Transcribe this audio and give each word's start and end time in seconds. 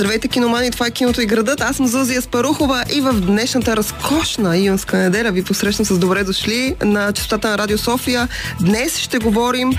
Здравейте, 0.00 0.28
киномани, 0.28 0.70
това 0.70 0.86
е 0.86 0.90
киното 0.90 1.20
и 1.20 1.26
градът. 1.26 1.60
Аз 1.60 1.76
съм 1.76 1.86
Зузия 1.86 2.22
Спарухова 2.22 2.84
и 2.94 3.00
в 3.00 3.12
днешната 3.12 3.76
разкошна 3.76 4.58
юнска 4.58 4.96
неделя 4.96 5.30
ви 5.30 5.44
посрещам 5.44 5.86
с 5.86 5.98
добре 5.98 6.24
дошли 6.24 6.74
на 6.84 7.12
частотата 7.12 7.48
на 7.48 7.58
Радио 7.58 7.78
София. 7.78 8.28
Днес 8.60 8.98
ще 8.98 9.18
говорим 9.18 9.72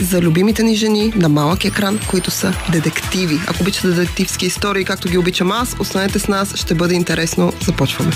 за 0.00 0.20
любимите 0.20 0.62
ни 0.62 0.76
жени 0.76 1.12
на 1.16 1.28
малък 1.28 1.64
екран, 1.64 2.00
които 2.10 2.30
са 2.30 2.52
детективи. 2.72 3.40
Ако 3.46 3.62
обичате 3.62 3.88
детективски 3.88 4.46
истории, 4.46 4.84
както 4.84 5.08
ги 5.08 5.18
обичам 5.18 5.52
аз, 5.52 5.76
останете 5.78 6.18
с 6.18 6.28
нас, 6.28 6.54
ще 6.54 6.74
бъде 6.74 6.94
интересно. 6.94 7.52
Започваме. 7.66 8.12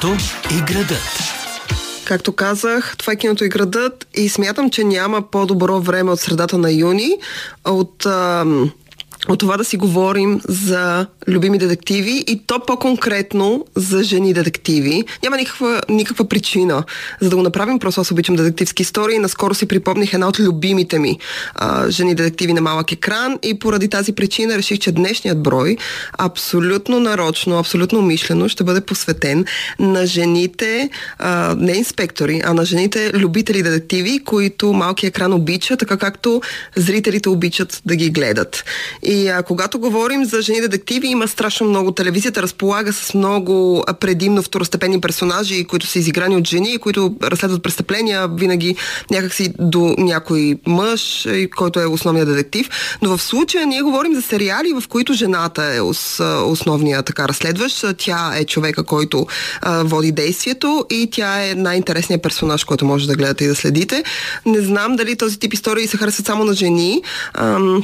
Киното 0.00 0.16
и 0.50 0.72
градът. 0.72 1.02
Както 2.04 2.32
казах, 2.32 2.94
това 2.98 3.12
е 3.12 3.16
киното 3.16 3.44
и 3.44 3.48
градът 3.48 4.06
и 4.14 4.28
смятам, 4.28 4.70
че 4.70 4.84
няма 4.84 5.22
по-добро 5.22 5.80
време 5.80 6.10
от 6.10 6.20
средата 6.20 6.58
на 6.58 6.72
юни, 6.72 7.18
от 7.64 8.06
ам, 8.06 8.70
от 9.28 9.38
това 9.38 9.56
да 9.56 9.64
си 9.64 9.76
говорим 9.76 10.40
за 10.48 11.06
любими 11.28 11.58
детективи 11.58 12.24
и 12.26 12.42
то 12.46 12.60
по-конкретно 12.66 13.64
за 13.76 14.02
жени 14.02 14.32
детективи. 14.34 15.04
Няма 15.22 15.36
никаква, 15.36 15.82
никаква 15.88 16.28
причина 16.28 16.84
за 17.20 17.30
да 17.30 17.36
го 17.36 17.42
направим, 17.42 17.78
просто 17.78 18.00
аз 18.00 18.10
обичам 18.10 18.36
детективски 18.36 18.82
истории. 18.82 19.18
Наскоро 19.18 19.54
си 19.54 19.66
припомних 19.66 20.14
една 20.14 20.28
от 20.28 20.40
любимите 20.40 20.98
ми 20.98 21.18
а, 21.54 21.90
жени 21.90 22.14
детективи 22.14 22.52
на 22.52 22.60
малък 22.60 22.92
екран 22.92 23.38
и 23.42 23.58
поради 23.58 23.88
тази 23.88 24.12
причина 24.12 24.58
реших, 24.58 24.78
че 24.78 24.92
днешният 24.92 25.42
брой 25.42 25.76
абсолютно 26.18 27.00
нарочно, 27.00 27.58
абсолютно 27.58 27.98
умишлено 27.98 28.48
ще 28.48 28.64
бъде 28.64 28.80
посветен 28.80 29.44
на 29.78 30.06
жените, 30.06 30.90
а, 31.18 31.54
не 31.58 31.72
инспектори, 31.72 32.42
а 32.44 32.54
на 32.54 32.64
жените 32.64 33.12
любители 33.14 33.62
детективи, 33.62 34.18
които 34.24 34.72
малки 34.72 35.06
екран 35.06 35.32
обича, 35.32 35.76
така 35.76 35.96
както 35.96 36.40
зрителите 36.76 37.28
обичат 37.28 37.82
да 37.86 37.96
ги 37.96 38.10
гледат. 38.10 38.64
И 39.02 39.15
и 39.16 39.28
а, 39.28 39.42
когато 39.42 39.78
говорим 39.78 40.24
за 40.24 40.42
жени 40.42 40.60
детективи, 40.60 41.08
има 41.08 41.28
страшно 41.28 41.68
много. 41.68 41.92
Телевизията 41.92 42.42
разполага 42.42 42.92
с 42.92 43.14
много 43.14 43.84
предимно 44.00 44.42
второстепенни 44.42 45.00
персонажи, 45.00 45.64
които 45.64 45.86
са 45.86 45.98
изиграни 45.98 46.36
от 46.36 46.48
жени, 46.48 46.78
които 46.78 47.14
разследват 47.22 47.62
престъпления 47.62 48.28
винаги 48.28 48.76
някакси 49.10 49.52
до 49.58 49.94
някой 49.98 50.58
мъж, 50.66 51.28
който 51.56 51.80
е 51.80 51.86
основният 51.86 52.28
детектив. 52.28 52.68
Но 53.02 53.16
в 53.16 53.22
случая 53.22 53.66
ние 53.66 53.82
говорим 53.82 54.14
за 54.14 54.22
сериали, 54.22 54.72
в 54.80 54.88
които 54.88 55.12
жената 55.12 55.64
е 55.74 55.80
основният 56.44 57.06
така 57.06 57.28
разследващ. 57.28 57.84
Тя 57.98 58.32
е 58.36 58.44
човека, 58.44 58.84
който 58.84 59.26
а, 59.62 59.82
води 59.82 60.12
действието 60.12 60.84
и 60.90 61.08
тя 61.12 61.46
е 61.46 61.54
най-интересният 61.54 62.22
персонаж, 62.22 62.64
който 62.64 62.84
може 62.84 63.06
да 63.06 63.14
гледате 63.14 63.44
и 63.44 63.48
да 63.48 63.54
следите. 63.54 64.04
Не 64.46 64.60
знам 64.60 64.96
дали 64.96 65.16
този 65.16 65.38
тип 65.38 65.54
истории 65.54 65.86
се 65.86 65.96
харесват 65.96 66.26
само 66.26 66.44
на 66.44 66.54
жени. 66.54 67.02
Ам, 67.34 67.82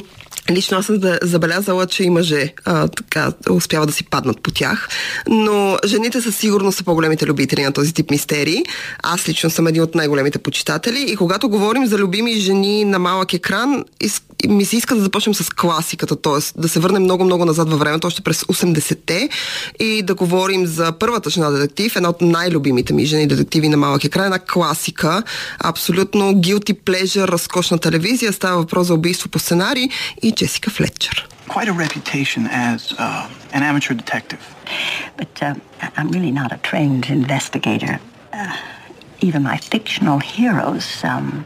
Лично 0.49 0.77
аз 0.77 0.85
съм 0.85 0.99
забелязала, 1.21 1.85
че 1.85 2.03
и 2.03 2.09
мъже 2.09 2.53
а, 2.65 2.87
така, 2.87 3.31
успяват 3.49 3.89
да 3.89 3.93
си 3.93 4.03
паднат 4.03 4.41
по 4.43 4.51
тях, 4.51 4.89
но 5.27 5.77
жените 5.85 6.21
със 6.21 6.35
сигурност 6.35 6.77
са 6.77 6.83
по-големите 6.83 7.25
любители 7.25 7.63
на 7.63 7.71
този 7.71 7.93
тип 7.93 8.11
мистерии. 8.11 8.63
Аз 9.03 9.29
лично 9.29 9.49
съм 9.49 9.67
един 9.67 9.83
от 9.83 9.95
най-големите 9.95 10.39
почитатели 10.39 11.05
и 11.07 11.15
когато 11.15 11.49
говорим 11.49 11.85
за 11.85 11.97
любими 11.97 12.33
жени 12.33 12.85
на 12.85 12.99
малък 12.99 13.33
екран, 13.33 13.83
ми 14.47 14.65
се 14.65 14.77
иска 14.77 14.95
да 14.95 15.01
започнем 15.01 15.33
с 15.33 15.49
класиката, 15.49 16.15
т.е. 16.15 16.61
да 16.61 16.69
се 16.69 16.79
върнем 16.79 17.03
много-много 17.03 17.45
назад 17.45 17.69
във 17.69 17.79
времето, 17.79 18.07
още 18.07 18.21
през 18.21 18.43
80-те 18.43 19.29
и 19.79 20.01
да 20.01 20.15
говорим 20.15 20.65
за 20.65 20.91
първата 20.91 21.29
жена 21.29 21.49
детектив, 21.49 21.95
една 21.95 22.09
от 22.09 22.21
най-любимите 22.21 22.93
ми 22.93 23.05
жени 23.05 23.27
детективи 23.27 23.69
на 23.69 23.77
малък 23.77 24.03
екран, 24.03 24.25
една 24.25 24.39
класика, 24.39 25.23
абсолютно 25.59 26.33
guilty 26.33 26.73
pleasure, 26.83 27.27
разкошна 27.27 27.77
телевизия, 27.77 28.33
става 28.33 28.57
въпрос 28.57 28.87
за 28.87 28.93
убийство 28.93 29.29
по 29.29 29.39
сценарий 29.39 29.89
E. 30.23 30.31
Jessica 30.31 30.69
Fletcher. 30.69 31.27
Quite 31.49 31.67
a 31.67 31.73
reputation 31.73 32.47
as 32.49 32.93
uh, 32.97 33.29
an 33.51 33.61
amateur 33.61 33.93
detective. 33.93 34.55
But 35.17 35.43
uh, 35.43 35.55
I'm 35.97 36.09
really 36.11 36.31
not 36.31 36.53
a 36.53 36.57
trained 36.57 37.09
investigator. 37.09 37.99
Uh, 38.31 38.57
even 39.19 39.43
my 39.43 39.57
fictional 39.57 40.19
heroes 40.19 41.03
um, 41.03 41.45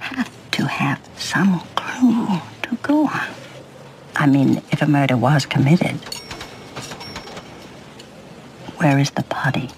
have 0.00 0.30
to 0.52 0.66
have 0.66 1.00
some 1.16 1.60
clue 1.74 2.40
to 2.64 2.76
go 2.82 3.06
on. 3.06 3.28
I 4.14 4.26
mean, 4.26 4.62
if 4.70 4.82
a 4.82 4.86
murder 4.86 5.16
was 5.16 5.46
committed, 5.46 5.96
where 8.76 8.98
is 8.98 9.10
the 9.12 9.22
body? 9.22 9.70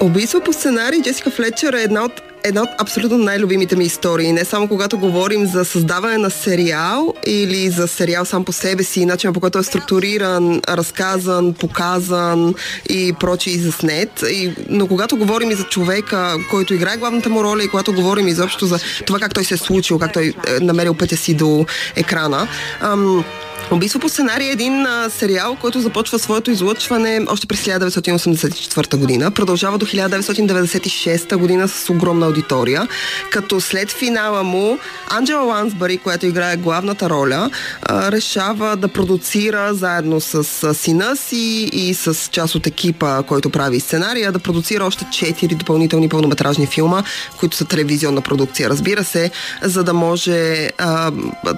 Убийство 0.00 0.40
по 0.40 0.52
сценарий 0.52 1.02
Джесика 1.02 1.30
Флетчер 1.30 1.72
е 1.72 1.82
една 1.82 2.04
от 2.04 2.12
една 2.44 2.62
от 2.62 2.68
абсолютно 2.78 3.18
най-любимите 3.18 3.76
ми 3.76 3.84
истории. 3.84 4.32
Не 4.32 4.44
само 4.44 4.68
когато 4.68 4.98
говорим 4.98 5.46
за 5.46 5.64
създаване 5.64 6.18
на 6.18 6.30
сериал 6.30 7.14
или 7.26 7.70
за 7.70 7.88
сериал 7.88 8.24
сам 8.24 8.44
по 8.44 8.52
себе 8.52 8.82
си, 8.82 9.06
начинът 9.06 9.34
по 9.34 9.40
който 9.40 9.58
е 9.58 9.62
структуриран, 9.62 10.60
разказан, 10.68 11.54
показан 11.54 12.54
и 12.88 13.12
прочи 13.20 13.50
и 13.50 13.58
заснет. 13.58 14.22
И, 14.22 14.52
но 14.68 14.86
когато 14.86 15.16
говорим 15.16 15.50
и 15.50 15.54
за 15.54 15.64
човека, 15.64 16.36
който 16.50 16.74
играе 16.74 16.96
главната 16.96 17.28
му 17.28 17.44
роля 17.44 17.64
и 17.64 17.68
когато 17.68 17.92
говорим 17.92 18.28
изобщо 18.28 18.66
за 18.66 18.78
това 19.06 19.18
как 19.18 19.34
той 19.34 19.44
се 19.44 19.54
е 19.54 19.56
случил, 19.56 19.98
как 19.98 20.12
той 20.12 20.32
е 20.48 20.60
намерил 20.60 20.94
пътя 20.94 21.16
си 21.16 21.34
до 21.34 21.66
екрана, 21.96 22.48
ам, 22.80 23.24
Убийство 23.72 24.00
по 24.00 24.08
сценарий 24.08 24.48
е 24.48 24.52
един 24.52 24.86
а, 24.86 25.10
сериал, 25.10 25.56
който 25.60 25.80
започва 25.80 26.18
своето 26.18 26.50
излъчване 26.50 27.20
още 27.28 27.46
през 27.46 27.64
1984 27.64 28.96
година. 28.96 29.30
Продължава 29.30 29.78
до 29.78 29.86
1996 29.86 31.36
година 31.36 31.68
с 31.68 31.90
огромна 31.90 32.26
аудитория, 32.26 32.88
като 33.30 33.60
след 33.60 33.92
финала 33.92 34.42
му 34.42 34.78
Анджела 35.10 35.42
Лансбари, 35.44 35.98
която 35.98 36.26
играе 36.26 36.56
главната 36.56 37.10
роля, 37.10 37.50
а, 37.82 38.12
решава 38.12 38.76
да 38.76 38.88
продуцира 38.88 39.74
заедно 39.74 40.20
с, 40.20 40.44
с 40.44 40.74
сина 40.74 41.16
си 41.16 41.70
и 41.72 41.94
с 41.94 42.28
част 42.32 42.54
от 42.54 42.66
екипа, 42.66 43.22
който 43.22 43.50
прави 43.50 43.80
сценария, 43.80 44.32
да 44.32 44.38
продуцира 44.38 44.84
още 44.84 45.04
4 45.04 45.56
допълнителни 45.56 46.08
пълнометражни 46.08 46.66
филма, 46.66 47.02
които 47.38 47.56
са 47.56 47.64
телевизионна 47.64 48.20
продукция, 48.20 48.70
разбира 48.70 49.04
се, 49.04 49.30
за 49.62 49.84
да 49.84 49.94
може 49.94 50.70
а, 50.78 51.12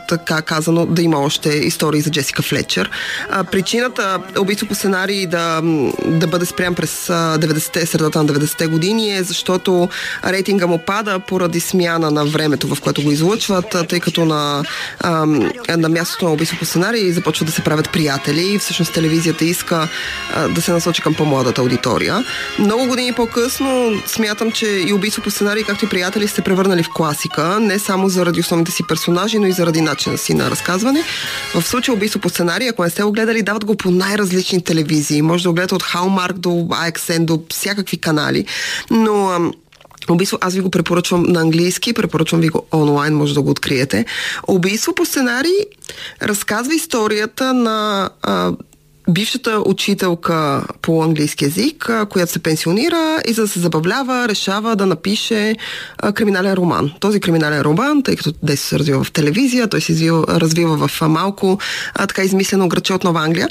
така 0.08 0.42
казано 0.42 0.86
да 0.86 1.02
има 1.02 1.18
още 1.20 1.48
истории 1.48 1.97
истории 1.98 2.00
за 2.00 2.10
Джесика 2.10 2.42
Флетчер. 2.42 2.90
А, 3.30 3.44
причината 3.44 4.18
убийство 4.38 4.66
по 4.66 4.74
сценарий 4.74 5.26
да, 5.26 5.60
да 6.04 6.26
бъде 6.26 6.46
спрям 6.46 6.74
през 6.74 7.06
90-те, 7.08 7.86
средата 7.86 8.22
на 8.22 8.28
90-те 8.28 8.66
години 8.66 9.16
е 9.16 9.22
защото 9.22 9.88
рейтинга 10.24 10.66
му 10.66 10.78
пада 10.78 11.18
поради 11.18 11.60
смяна 11.60 12.10
на 12.10 12.24
времето, 12.24 12.74
в 12.74 12.80
което 12.80 13.02
го 13.02 13.12
излъчват, 13.12 13.76
тъй 13.88 14.00
като 14.00 14.24
на, 14.24 14.62
а, 15.00 15.26
на 15.76 15.88
мястото 15.88 16.24
на 16.24 16.32
убийство 16.32 16.58
по 16.58 16.64
сценарий 16.64 17.12
започват 17.12 17.46
да 17.46 17.52
се 17.52 17.62
правят 17.62 17.90
приятели 17.90 18.54
и 18.54 18.58
всъщност 18.58 18.92
телевизията 18.92 19.44
иска 19.44 19.88
а, 20.34 20.48
да 20.48 20.62
се 20.62 20.72
насочи 20.72 21.02
към 21.02 21.14
по-младата 21.14 21.60
аудитория. 21.60 22.24
Много 22.58 22.86
години 22.86 23.12
по-късно 23.12 23.92
смятам, 24.06 24.52
че 24.52 24.66
и 24.66 24.92
убийство 24.92 25.22
по 25.22 25.30
сценарий, 25.30 25.64
както 25.64 25.84
и 25.84 25.88
приятели, 25.88 26.28
се 26.28 26.42
превърнали 26.42 26.82
в 26.82 26.90
класика, 26.94 27.60
не 27.60 27.78
само 27.78 28.08
заради 28.08 28.40
основните 28.40 28.72
си 28.72 28.82
персонажи, 28.88 29.38
но 29.38 29.46
и 29.46 29.52
заради 29.52 29.80
начина 29.80 30.18
си 30.18 30.34
на 30.34 30.50
разказване. 30.50 31.02
В 31.54 31.62
случая 31.62 31.87
случая 31.88 31.96
убийство 31.96 32.20
по 32.20 32.28
сценарий, 32.28 32.68
ако 32.68 32.84
не 32.84 32.90
сте 32.90 33.02
го 33.02 33.12
гледали, 33.12 33.42
дават 33.42 33.64
го 33.64 33.74
по 33.74 33.90
най-различни 33.90 34.62
телевизии. 34.62 35.22
Може 35.22 35.42
да 35.42 35.48
го 35.48 35.54
гледате 35.54 35.74
от 35.74 35.82
Hallmark 35.82 36.32
до 36.32 36.48
AXN, 36.50 37.24
до 37.24 37.42
всякакви 37.50 37.96
канали. 37.96 38.44
Но 38.90 39.52
Убийство, 40.10 40.38
аз 40.40 40.54
ви 40.54 40.60
го 40.60 40.70
препоръчвам 40.70 41.22
на 41.22 41.40
английски, 41.40 41.92
препоръчвам 41.92 42.40
ви 42.40 42.48
го 42.48 42.62
онлайн, 42.72 43.14
може 43.14 43.34
да 43.34 43.42
го 43.42 43.50
откриете. 43.50 44.04
Убийство 44.48 44.94
по 44.94 45.04
сценарий 45.04 45.58
разказва 46.22 46.74
историята 46.74 47.54
на 47.54 48.10
а, 48.22 48.52
бившата 49.08 49.62
учителка 49.66 50.64
по 50.82 51.02
английски 51.02 51.44
язик, 51.44 51.90
която 52.10 52.32
се 52.32 52.38
пенсионира 52.38 53.20
и 53.28 53.32
за 53.32 53.42
да 53.42 53.48
се 53.48 53.60
забавлява, 53.60 54.28
решава 54.28 54.76
да 54.76 54.86
напише 54.86 55.54
криминален 56.14 56.52
роман. 56.52 56.92
Този 57.00 57.20
криминален 57.20 57.60
роман, 57.60 58.02
тъй 58.02 58.16
като 58.16 58.32
действие 58.42 58.68
се 58.68 58.78
развива 58.78 59.04
в 59.04 59.12
телевизия, 59.12 59.68
той 59.68 59.80
се 59.80 59.92
извива, 59.92 60.24
развива 60.28 60.88
в 60.88 61.00
малко 61.08 61.58
а, 61.94 62.06
така 62.06 62.22
измислено 62.22 62.68
граче 62.68 62.92
от 62.92 63.04
Нова 63.04 63.20
Англия. 63.20 63.48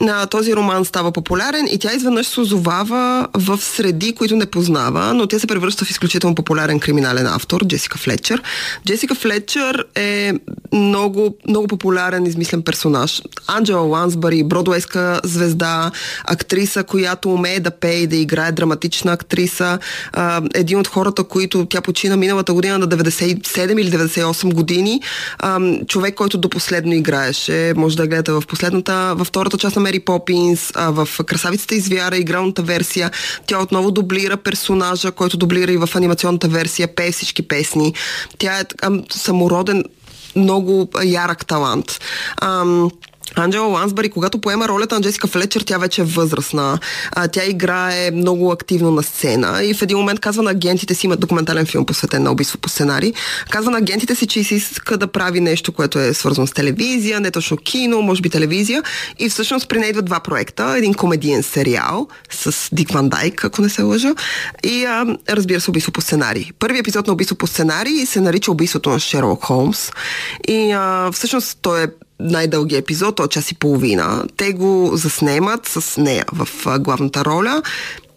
А, 0.00 0.26
този 0.26 0.56
роман 0.56 0.84
става 0.84 1.12
популярен 1.12 1.68
и 1.70 1.78
тя 1.78 1.92
изведнъж 1.94 2.26
се 2.26 2.40
озовава 2.40 3.28
в 3.34 3.58
среди, 3.58 4.14
които 4.14 4.36
не 4.36 4.46
познава, 4.46 5.14
но 5.14 5.26
тя 5.26 5.38
се 5.38 5.46
превръща 5.46 5.84
в 5.84 5.90
изключително 5.90 6.34
популярен 6.34 6.80
криминален 6.80 7.26
автор, 7.26 7.66
Джесика 7.66 7.98
Флетчер. 7.98 8.42
Джесика 8.86 9.14
Флетчер 9.14 9.84
е 9.94 10.32
много, 10.72 11.36
много 11.48 11.66
популярен, 11.66 12.26
измислен 12.26 12.62
персонаж. 12.62 13.22
Анджела 13.46 13.80
Лансбари, 13.80 14.44
Бродуейска 14.44 14.95
американска 14.96 15.20
звезда, 15.28 15.90
актриса, 16.24 16.84
която 16.84 17.32
умее 17.32 17.60
да 17.60 17.70
пее 17.70 17.94
и 17.94 18.06
да 18.06 18.16
играе 18.16 18.52
драматична 18.52 19.12
актриса. 19.12 19.78
А, 20.12 20.42
един 20.54 20.78
от 20.78 20.88
хората, 20.88 21.24
които 21.24 21.66
тя 21.66 21.80
почина 21.80 22.16
миналата 22.16 22.52
година 22.52 22.78
на 22.78 22.88
97 22.88 23.80
или 23.80 23.90
98 23.90 24.54
години. 24.54 25.00
А, 25.38 25.60
човек, 25.86 26.14
който 26.14 26.38
до 26.38 26.48
последно 26.48 26.94
играеше. 26.94 27.72
Може 27.76 27.96
да 27.96 28.06
гледате 28.06 28.32
в 28.32 28.42
последната, 28.48 29.14
във 29.16 29.26
втората 29.26 29.58
част 29.58 29.76
на 29.76 29.82
Мери 29.82 30.00
Попинс, 30.00 30.72
а, 30.74 30.90
в 30.90 31.08
Красавицата 31.26 31.74
извяра, 31.74 32.16
игралната 32.16 32.62
версия. 32.62 33.10
Тя 33.46 33.62
отново 33.62 33.90
дублира 33.90 34.36
персонажа, 34.36 35.12
който 35.12 35.36
дублира 35.36 35.72
и 35.72 35.76
в 35.76 35.88
анимационната 35.94 36.48
версия, 36.48 36.94
пее 36.94 37.12
всички 37.12 37.48
песни. 37.48 37.94
Тя 38.38 38.60
е 38.60 38.64
самороден 39.10 39.84
много 40.36 40.88
ярък 41.04 41.46
талант. 41.46 42.00
Ам, 42.42 42.90
Анджела 43.36 43.66
Лансбари, 43.66 44.08
когато 44.08 44.38
поема 44.38 44.68
ролята 44.68 44.94
на 44.94 45.00
Джесика 45.00 45.26
Флечер, 45.26 45.60
тя 45.60 45.78
вече 45.78 46.00
е 46.00 46.04
възрастна. 46.04 46.78
А, 47.12 47.28
тя 47.28 47.44
играе 47.44 48.10
много 48.10 48.50
активно 48.50 48.90
на 48.90 49.02
сцена 49.02 49.64
и 49.64 49.74
в 49.74 49.82
един 49.82 49.96
момент 49.96 50.20
казва 50.20 50.42
на 50.42 50.50
агентите 50.50 50.94
си, 50.94 51.06
има 51.06 51.16
документален 51.16 51.66
филм 51.66 51.86
посветен 51.86 52.22
на 52.22 52.30
убийство 52.32 52.58
по 52.58 52.68
сценарий, 52.68 53.12
казва 53.50 53.70
на 53.70 53.78
агентите 53.78 54.14
си, 54.14 54.26
че 54.26 54.44
си 54.44 54.54
иска 54.54 54.96
да 54.96 55.06
прави 55.06 55.40
нещо, 55.40 55.72
което 55.72 55.98
е 55.98 56.14
свързано 56.14 56.46
с 56.46 56.52
телевизия, 56.52 57.20
не 57.20 57.30
точно 57.30 57.56
кино, 57.56 58.02
може 58.02 58.22
би 58.22 58.30
телевизия. 58.30 58.82
И 59.18 59.28
всъщност 59.28 59.68
при 59.68 59.78
нея 59.78 59.90
идват 59.90 60.04
два 60.04 60.20
проекта. 60.20 60.74
Един 60.78 60.94
комедиен 60.94 61.42
сериал 61.42 62.08
с 62.30 62.68
Дик 62.72 62.92
Ван 62.92 63.08
Дайк, 63.08 63.44
ако 63.44 63.62
не 63.62 63.68
се 63.68 63.82
лъжа, 63.82 64.14
и 64.64 64.84
а, 64.84 65.16
разбира 65.28 65.60
се, 65.60 65.70
убийство 65.70 65.92
по 65.92 66.00
сценарий. 66.00 66.50
Първият 66.58 66.84
епизод 66.84 67.06
на 67.06 67.12
убийство 67.12 67.36
по 67.36 67.46
сценарий 67.46 68.06
се 68.06 68.20
нарича 68.20 68.50
убийството 68.50 68.90
на 68.90 68.98
Шерлок 68.98 69.44
Холмс. 69.44 69.90
И 70.48 70.72
а, 70.72 71.10
всъщност 71.12 71.58
той 71.62 71.84
е 71.84 71.86
най-дългия 72.20 72.78
епизод, 72.78 73.20
от 73.20 73.30
час 73.30 73.50
и 73.50 73.54
половина. 73.54 74.24
Те 74.36 74.52
го 74.52 74.90
заснемат 74.94 75.66
с 75.66 76.00
нея 76.00 76.24
в 76.32 76.48
главната 76.78 77.24
роля 77.24 77.62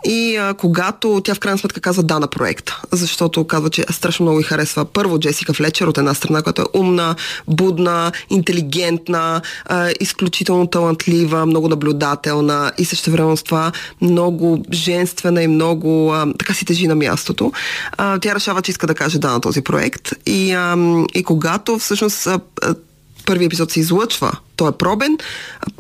и 0.05 0.37
а, 0.37 0.53
когато 0.53 1.21
тя 1.23 1.35
в 1.35 1.39
крайна 1.39 1.57
сметка 1.57 1.81
казва 1.81 2.03
да 2.03 2.19
на 2.19 2.27
проекта, 2.27 2.81
защото 2.91 3.47
казва, 3.47 3.69
че 3.69 3.85
страшно 3.91 4.23
много 4.23 4.39
и 4.39 4.43
харесва 4.43 4.85
първо 4.85 5.19
Джесика 5.19 5.53
Флечер 5.53 5.87
от 5.87 5.97
една 5.97 6.13
страна, 6.13 6.41
която 6.41 6.61
е 6.61 6.79
умна, 6.79 7.15
будна, 7.47 8.11
интелигентна, 8.29 9.41
а, 9.65 9.91
изключително 9.99 10.67
талантлива, 10.67 11.45
много 11.45 11.67
наблюдателна 11.67 12.71
и 12.77 12.85
също 12.85 13.11
време 13.11 13.37
с 13.37 13.43
това 13.43 13.71
много 14.01 14.65
женствена 14.73 15.43
и 15.43 15.47
много 15.47 16.13
а, 16.13 16.33
така 16.39 16.53
си 16.53 16.65
тежи 16.65 16.87
на 16.87 16.95
мястото. 16.95 17.51
А, 17.97 18.19
тя 18.19 18.35
решава, 18.35 18.61
че 18.61 18.71
иска 18.71 18.87
да 18.87 18.95
каже 18.95 19.19
да 19.19 19.31
на 19.31 19.41
този 19.41 19.61
проект 19.61 20.13
и, 20.25 20.51
а, 20.51 20.77
и 21.13 21.23
когато 21.23 21.79
всъщност 21.79 22.27
а, 22.27 22.39
първи 23.29 23.45
епизод 23.45 23.71
се 23.71 23.79
излъчва, 23.79 24.31
той 24.55 24.69
е 24.69 24.71
пробен, 24.71 25.17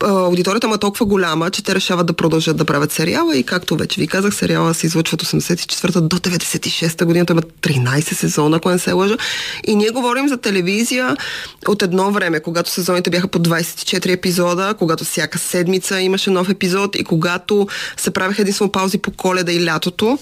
аудиторията 0.01 0.67
му 0.67 0.75
е 0.75 0.77
толкова 0.77 1.05
голяма, 1.05 1.49
че 1.49 1.63
те 1.63 1.75
решават 1.75 2.07
да 2.07 2.13
продължат 2.13 2.57
да 2.57 2.65
правят 2.65 2.91
сериала 2.91 3.37
и 3.37 3.43
както 3.43 3.75
вече 3.75 4.01
ви 4.01 4.07
казах, 4.07 4.35
сериала 4.35 4.73
се 4.73 4.85
излъчва 4.87 5.15
от 5.15 5.23
84-та 5.23 6.01
до 6.01 6.17
96-та 6.17 7.05
година, 7.05 7.25
той 7.25 7.33
има 7.33 7.41
13 7.41 8.13
сезона, 8.13 8.57
ако 8.57 8.69
не 8.69 8.79
се 8.79 8.91
лъжа. 8.91 9.17
И 9.67 9.75
ние 9.75 9.89
говорим 9.89 10.27
за 10.27 10.37
телевизия 10.37 11.17
от 11.67 11.81
едно 11.81 12.11
време, 12.11 12.39
когато 12.39 12.69
сезоните 12.69 13.09
бяха 13.09 13.27
по 13.27 13.39
24 13.39 14.13
епизода, 14.13 14.75
когато 14.79 15.03
всяка 15.03 15.37
седмица 15.37 16.01
имаше 16.01 16.29
нов 16.29 16.49
епизод 16.49 16.95
и 16.95 17.03
когато 17.03 17.67
се 17.97 18.11
правеха 18.11 18.41
единствено 18.41 18.71
паузи 18.71 18.97
по 18.97 19.11
коледа 19.11 19.51
и 19.51 19.65
лятото, 19.65 20.17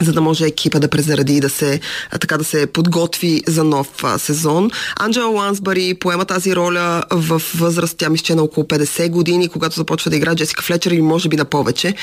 за 0.00 0.12
да 0.12 0.20
може 0.20 0.44
екипа 0.44 0.78
да 0.78 0.88
презаради 0.88 1.36
и 1.36 1.40
да 1.40 1.48
се, 1.48 1.80
така 2.10 2.38
да 2.38 2.44
се 2.44 2.66
подготви 2.66 3.42
за 3.46 3.64
нов 3.64 3.88
а, 4.04 4.18
сезон. 4.18 4.70
Анджела 5.00 5.30
Лансбари 5.30 5.94
поема 5.94 6.24
тази 6.24 6.56
роля 6.56 7.04
в 7.10 7.42
възраст, 7.54 7.96
тя 7.98 8.08
мисля, 8.08 8.34
на 8.34 8.42
около 8.42 8.66
50 8.66 9.10
години, 9.10 9.48
когато 9.48 9.76
започва 9.76 10.10
да 10.10 10.16
играе 10.16 10.34
Джесика 10.34 10.62
Флечер 10.62 10.90
или 10.90 11.02
може 11.02 11.28
би 11.28 11.36
на 11.36 11.44
повече. 11.44 11.94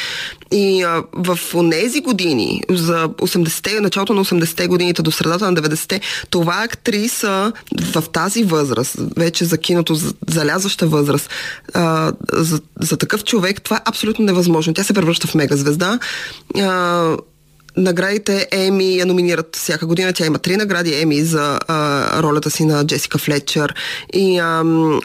И 0.51 0.83
а, 0.83 1.03
в 1.13 1.39
тези 1.71 2.01
години, 2.01 2.61
за 2.69 3.07
80-те, 3.07 3.81
началото 3.81 4.13
на 4.13 4.25
80-те 4.25 4.67
годините 4.67 5.01
до 5.01 5.11
средата 5.11 5.51
на 5.51 5.61
90-те, 5.61 6.01
това 6.29 6.63
актриса 6.63 7.51
в 7.93 8.03
тази 8.13 8.43
възраст, 8.43 8.95
вече 9.17 9.45
за 9.45 9.57
киното, 9.57 9.95
за 9.95 10.13
залязваща 10.27 10.87
възраст, 10.87 11.29
а, 11.73 12.13
за, 12.33 12.61
за 12.79 12.97
такъв 12.97 13.23
човек, 13.23 13.61
това 13.61 13.77
е 13.77 13.81
абсолютно 13.85 14.25
невъзможно. 14.25 14.73
Тя 14.73 14.83
се 14.83 14.93
превръща 14.93 15.27
в 15.27 15.35
мегазвезда. 15.35 15.99
А, 16.59 17.17
Наградите 17.77 18.47
Еми 18.51 18.97
я 18.97 19.05
номинират 19.05 19.55
всяка 19.55 19.85
година. 19.85 20.13
Тя 20.13 20.25
има 20.25 20.39
три 20.39 20.57
награди 20.57 21.01
Еми 21.01 21.21
за 21.21 21.59
а, 21.67 22.23
ролята 22.23 22.51
си 22.51 22.65
на 22.65 22.85
Джесика 22.85 23.17
Флетчер. 23.17 23.73
И 24.13 24.39
а, 24.39 24.63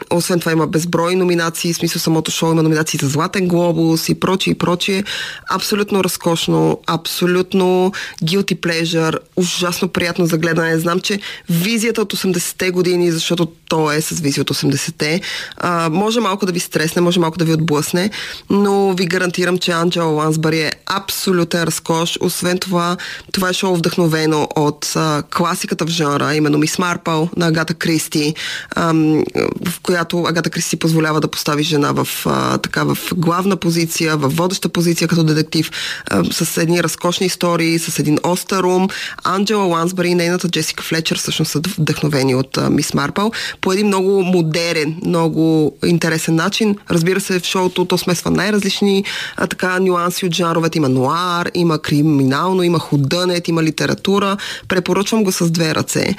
освен 0.09 0.39
това 0.39 0.51
има 0.51 0.67
безброй 0.67 1.15
номинации, 1.15 1.73
в 1.73 1.77
смисъл 1.77 1.99
самото 1.99 2.31
шоу 2.31 2.51
има 2.51 2.63
номинации 2.63 2.99
за 3.01 3.07
Златен 3.07 3.47
глобус 3.47 4.09
и 4.09 4.19
прочие 4.19 4.51
и 4.51 4.57
прочие. 4.57 5.03
Абсолютно 5.49 6.03
разкошно, 6.03 6.79
абсолютно 6.87 7.91
guilty 8.23 8.59
pleasure, 8.59 9.17
ужасно 9.35 9.87
приятно 9.87 10.25
за 10.25 10.37
гледане. 10.37 10.79
Знам, 10.79 10.99
че 10.99 11.19
визията 11.49 12.01
от 12.01 12.13
80-те 12.13 12.71
години, 12.71 13.11
защото 13.11 13.45
то 13.69 13.91
е 13.91 14.01
с 14.01 14.19
визия 14.19 14.41
от 14.41 14.49
80-те, 14.49 15.21
а, 15.57 15.89
може 15.89 16.19
малко 16.19 16.45
да 16.45 16.51
ви 16.51 16.59
стресне, 16.59 17.01
може 17.01 17.19
малко 17.19 17.37
да 17.37 17.45
ви 17.45 17.53
отблъсне, 17.53 18.09
но 18.49 18.93
ви 18.93 19.05
гарантирам, 19.05 19.57
че 19.57 19.71
Анджела 19.71 20.11
Лансбари 20.11 20.59
е 20.59 20.71
абсолютен 20.85 21.63
разкош. 21.63 22.17
Освен 22.21 22.57
това, 22.61 22.97
това 23.31 23.49
е 23.49 23.53
шоу 23.53 23.75
вдъхновено 23.75 24.47
от 24.55 24.91
а, 24.95 25.23
класиката 25.37 25.85
в 25.85 25.89
жанра, 25.89 26.35
именно 26.35 26.57
Мис 26.57 26.79
Марпъл 26.79 27.29
на 27.37 27.47
Агата 27.47 27.73
Кристи, 27.73 28.35
а, 28.75 28.93
в 29.65 29.81
която 29.83 30.23
Агата 30.23 30.49
Кристи 30.49 30.75
позволява 30.77 31.21
да 31.21 31.27
постави 31.27 31.63
жена 31.63 31.91
в, 31.91 32.07
а, 32.25 32.57
така, 32.57 32.83
в 32.83 32.97
главна 33.15 33.55
позиция, 33.55 34.17
в 34.17 34.29
водеща 34.29 34.69
позиция 34.69 35.07
като 35.07 35.23
детектив, 35.23 35.71
а, 36.09 36.23
с 36.31 36.57
едни 36.57 36.83
разкошни 36.83 37.25
истории, 37.25 37.79
с 37.79 37.99
един 37.99 38.19
остър 38.23 38.63
ум. 38.63 38.87
Анджела 39.23 39.65
Лансбари 39.65 40.07
и 40.07 40.15
нейната 40.15 40.49
Джесика 40.49 40.83
Флечер 40.83 41.17
всъщност 41.17 41.51
са 41.51 41.59
вдъхновени 41.77 42.35
от 42.35 42.57
а, 42.57 42.69
Мис 42.69 42.93
Марпъл 42.93 43.31
по 43.61 43.71
един 43.71 43.87
много 43.87 44.23
модерен, 44.23 44.95
много 45.05 45.75
интересен 45.85 46.35
начин. 46.35 46.75
Разбира 46.89 47.19
се, 47.19 47.39
в 47.39 47.45
шоуто 47.45 47.85
то 47.85 47.97
смесва 47.97 48.31
най-различни 48.31 49.03
а, 49.37 49.47
така 49.47 49.79
нюанси 49.79 50.25
от 50.25 50.35
жанровете. 50.35 50.77
Има 50.77 50.89
нуар, 50.89 51.51
има 51.53 51.79
криминал, 51.79 52.50
криминално, 52.51 52.63
има 52.63 52.79
худънет, 52.79 53.47
има 53.47 53.63
литература. 53.63 54.37
Препоръчвам 54.67 55.23
го 55.23 55.31
с 55.31 55.51
две 55.51 55.75
ръце. 55.75 56.15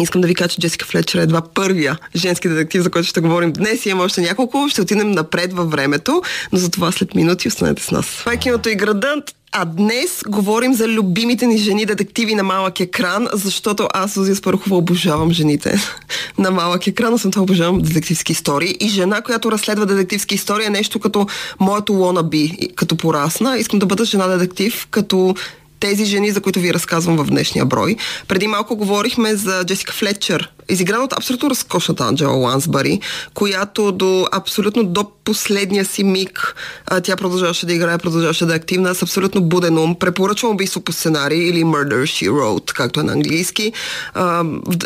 Искам 0.00 0.20
да 0.20 0.28
ви 0.28 0.34
кажа, 0.34 0.48
че 0.48 0.60
Джесика 0.60 0.86
Флетчер 0.86 1.18
е 1.18 1.22
едва 1.22 1.40
първия 1.54 1.98
женски 2.16 2.48
детектив, 2.48 2.82
за 2.82 2.90
който 2.90 3.08
ще 3.08 3.20
говорим 3.20 3.52
днес. 3.52 3.86
Имам 3.86 4.04
още 4.04 4.20
няколко. 4.20 4.66
Ще 4.68 4.82
отидем 4.82 5.10
напред 5.10 5.52
във 5.52 5.70
времето, 5.70 6.22
но 6.52 6.58
за 6.58 6.70
това 6.70 6.92
след 6.92 7.14
минути 7.14 7.48
останете 7.48 7.82
с 7.82 7.90
нас. 7.90 8.06
Това 8.06 8.32
е 8.32 8.36
киното 8.36 8.68
и 8.68 8.74
градът. 8.74 9.34
А 9.52 9.64
днес 9.64 10.22
говорим 10.28 10.74
за 10.74 10.88
любимите 10.88 11.46
ни 11.46 11.58
жени 11.58 11.86
детективи 11.86 12.34
на 12.34 12.42
малък 12.42 12.80
екран, 12.80 13.28
защото 13.32 13.88
аз, 13.94 14.14
Зузия 14.14 14.36
Спарухова, 14.36 14.76
обожавам 14.76 15.32
жените 15.32 15.80
на 16.38 16.50
малък 16.50 16.86
екран, 16.86 17.18
съм 17.18 17.30
това 17.30 17.42
обожавам 17.42 17.78
детективски 17.82 18.32
истории. 18.32 18.76
И 18.80 18.88
жена, 18.88 19.20
която 19.20 19.52
разследва 19.52 19.84
детективски 19.84 20.34
истории 20.34 20.66
е 20.66 20.70
нещо 20.70 21.00
като 21.00 21.26
моето 21.60 21.92
лона 21.92 22.22
би, 22.22 22.58
като 22.74 22.96
порасна. 22.96 23.58
Искам 23.58 23.78
да 23.78 23.86
бъда 23.86 24.04
жена 24.04 24.26
детектив, 24.26 24.86
като 24.90 25.34
тези 25.80 26.04
жени, 26.04 26.30
за 26.30 26.40
които 26.40 26.60
ви 26.60 26.74
разказвам 26.74 27.16
в 27.16 27.24
днешния 27.24 27.64
брой. 27.64 27.96
Преди 28.28 28.46
малко 28.46 28.76
говорихме 28.76 29.34
за 29.34 29.64
Джесика 29.64 29.92
Флетчер, 29.92 30.52
изиграна 30.68 31.04
от 31.04 31.12
абсолютно 31.12 31.50
разкошната 31.50 32.04
Анджела 32.04 32.32
Лансбари, 32.32 33.00
която 33.34 33.92
до 33.92 34.26
абсолютно 34.32 34.84
до 34.84 35.10
последния 35.24 35.84
си 35.84 36.04
миг 36.04 36.54
тя 37.02 37.16
продължаваше 37.16 37.66
да 37.66 37.72
играе, 37.72 37.98
продължаваше 37.98 38.46
да 38.46 38.52
е 38.52 38.56
активна 38.56 38.94
с 38.94 39.02
абсолютно 39.02 39.42
буден 39.42 39.78
ум. 39.78 39.94
Препоръчвам 39.94 40.52
убийство 40.52 40.80
по 40.80 40.92
сценарий 40.92 41.48
или 41.48 41.64
Murder 41.64 42.02
She 42.02 42.30
Wrote, 42.30 42.72
както 42.72 43.00
е 43.00 43.02
на 43.02 43.12
английски. 43.12 43.72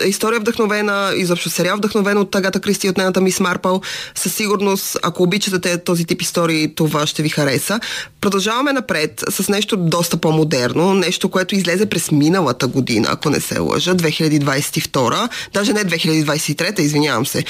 История 0.06 0.40
вдъхновена, 0.40 1.12
изобщо 1.16 1.50
сериал 1.50 1.76
вдъхновен 1.76 2.18
от 2.18 2.34
Агата 2.34 2.60
Кристи 2.60 2.88
от 2.88 2.96
нейната 2.96 3.20
Мис 3.20 3.40
Марпъл. 3.40 3.80
Със 4.14 4.34
сигурност, 4.34 4.96
ако 5.02 5.22
обичате 5.22 5.78
този 5.78 6.04
тип 6.04 6.22
истории, 6.22 6.74
това 6.74 7.06
ще 7.06 7.22
ви 7.22 7.28
хареса. 7.28 7.80
Продължаваме 8.22 8.72
напред 8.72 9.24
с 9.30 9.48
нещо 9.48 9.76
доста 9.76 10.16
по-модерно, 10.16 10.94
нещо, 10.94 11.28
което 11.28 11.54
излезе 11.54 11.86
през 11.86 12.10
миналата 12.10 12.66
година, 12.66 13.08
ако 13.10 13.30
не 13.30 13.40
се 13.40 13.58
лъжа, 13.58 13.94
2022. 13.94 15.28
Даже 15.54 15.72
не 15.72 15.84
2023, 15.84 16.80
извинявам 16.80 17.26
се. 17.26 17.44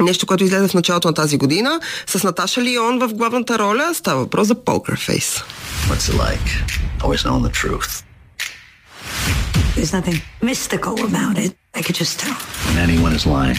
Нещо, 0.00 0.26
което 0.26 0.44
излезе 0.44 0.68
в 0.68 0.74
началото 0.74 1.08
на 1.08 1.14
тази 1.14 1.38
година 1.38 1.80
с 2.06 2.22
Наташа 2.22 2.62
Лион 2.62 2.98
в 2.98 3.14
главната 3.14 3.58
роля. 3.58 3.94
Става 3.94 4.20
въпрос 4.20 4.48
за 4.48 4.54
Poker 4.54 5.10
Face. 5.10 5.42
What's 5.88 6.12
it 6.12 6.16
like? 6.18 6.48
Always 7.00 7.22
knowing 7.24 7.44
the 7.48 7.54
truth. 7.62 8.02
There's 9.76 9.92
nothing 9.92 10.18
mystical 10.42 10.94
about 11.10 11.36
it. 11.44 11.52
I 11.78 11.82
could 11.82 11.98
just 12.02 12.14
tell. 12.22 12.36
When 12.66 12.78
anyone 12.88 13.12
is 13.18 13.24
lying. 13.36 13.58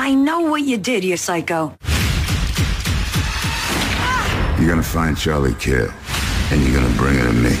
I 0.00 0.14
know 0.14 0.40
what 0.50 0.62
you 0.62 0.78
did, 0.78 1.02
you 1.02 1.16
psycho. 1.16 1.74
You're 4.56 4.70
gonna 4.70 4.82
find 4.82 5.18
Charlie 5.18 5.54
Kidd, 5.54 5.90
and 6.50 6.62
you're 6.62 6.72
gonna 6.72 6.96
bring 6.96 7.16
it 7.18 7.26
to 7.26 7.32
me. 7.32 7.56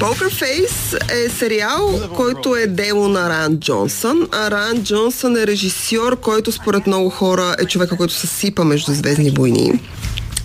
Poker 0.00 0.30
Face 0.30 0.96
е 1.12 1.28
сериал, 1.28 2.00
който 2.16 2.56
е 2.56 2.66
дело 2.66 3.08
на 3.08 3.28
Ран 3.28 3.58
Джонсън. 3.58 4.28
А 4.32 4.50
Ран 4.50 4.84
Джонсън 4.84 5.36
е 5.36 5.46
режисьор, 5.46 6.20
който 6.20 6.52
според 6.52 6.86
много 6.86 7.10
хора 7.10 7.56
е 7.58 7.64
човека, 7.64 7.96
който 7.96 8.14
се 8.14 8.26
сипа 8.26 8.64
между 8.64 8.92
Звездни 8.92 9.30
войни. 9.30 9.80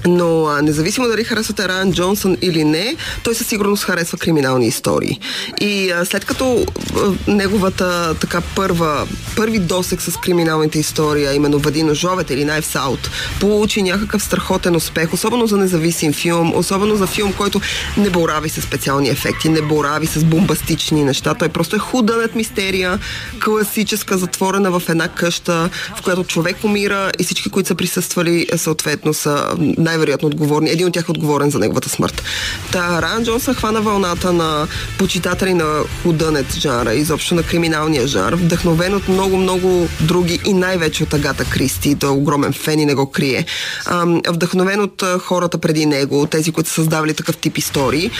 Но 0.08 0.46
а, 0.46 0.62
независимо 0.62 1.08
дали 1.08 1.24
харесвате 1.24 1.68
Райан 1.68 1.94
Джонсън 1.94 2.38
или 2.42 2.64
не, 2.64 2.96
той 3.24 3.36
със 3.36 3.48
сигурност 3.48 3.84
харесва 3.84 4.18
криминални 4.18 4.68
истории. 4.68 5.20
И 5.62 5.92
а, 5.92 6.06
след 6.06 6.26
като 6.26 6.66
а, 6.96 7.32
неговата 7.32 8.16
така 8.22 8.42
първа, 8.56 9.08
първи 9.36 9.60
досек 9.60 10.02
с 10.02 10.18
криминалните 10.18 10.80
истории, 10.80 11.26
а 11.26 11.34
именно 11.34 11.60
Вади 11.60 11.84
ножовете 11.84 12.34
или 12.34 12.46
Knives 12.46 12.80
Out, 12.80 13.10
получи 13.40 13.82
някакъв 13.82 14.24
страхотен 14.24 14.76
успех, 14.76 15.14
особено 15.14 15.48
за 15.48 15.58
независим 15.58 16.14
филм, 16.14 16.56
особено 16.56 16.96
за 16.96 17.08
филм, 17.08 17.34
който 17.34 17.62
не 17.98 18.10
борави 18.10 18.50
с 18.50 18.62
специални 18.62 19.10
ефекти, 19.10 19.50
не 19.50 19.62
борави 19.62 20.08
с 20.08 20.24
бомбастични 20.24 21.04
неща. 21.04 21.34
Той 21.34 21.50
просто 21.50 21.76
е 21.76 21.80
худънет 21.80 22.36
мистерия, 22.36 23.00
класическа, 23.44 24.18
затворена 24.18 24.80
в 24.80 24.90
една 24.90 25.08
къща, 25.08 25.70
в 25.98 26.02
която 26.02 26.24
човек 26.24 26.58
умира 26.64 27.12
и 27.20 27.24
всички, 27.24 27.50
които 27.50 27.68
са 27.68 27.76
присъствали, 27.76 28.48
съответно 28.56 29.14
са 29.14 29.56
най-вероятно 29.92 30.28
отговорни. 30.28 30.70
Един 30.70 30.88
от 30.88 30.94
тях 30.94 31.06
е 31.08 31.12
отговорен 31.12 31.50
за 31.50 31.60
неговата 31.60 31.90
смърт. 31.90 32.24
Та 32.72 33.02
Райан 33.02 33.24
Джонсън 33.24 33.56
хвана 33.56 33.82
вълната 33.82 34.34
на 34.34 34.68
почитатели 34.98 35.54
на 35.54 35.84
худънет 36.04 36.56
жанра, 36.56 36.94
изобщо 36.94 37.36
на 37.36 37.44
криминалния 37.44 38.08
жанр, 38.08 38.34
вдъхновен 38.34 38.94
от 38.94 39.08
много-много 39.08 39.88
други 40.02 40.40
и 40.46 40.54
най-вече 40.54 41.04
от 41.04 41.14
Агата 41.14 41.46
Кристи. 41.46 41.98
Е 42.04 42.06
огромен 42.06 42.54
фен 42.54 42.80
и 42.80 42.86
не 42.86 42.94
го 42.96 43.12
крие. 43.12 43.46
А, 43.86 44.06
вдъхновен 44.30 44.80
от 44.80 45.04
хората 45.20 45.58
преди 45.58 45.86
него, 45.86 46.26
тези, 46.26 46.52
които 46.52 46.70
са 46.70 46.76
създавали 46.76 47.14
такъв 47.14 47.38
тип 47.38 47.58
истории. 47.58 48.12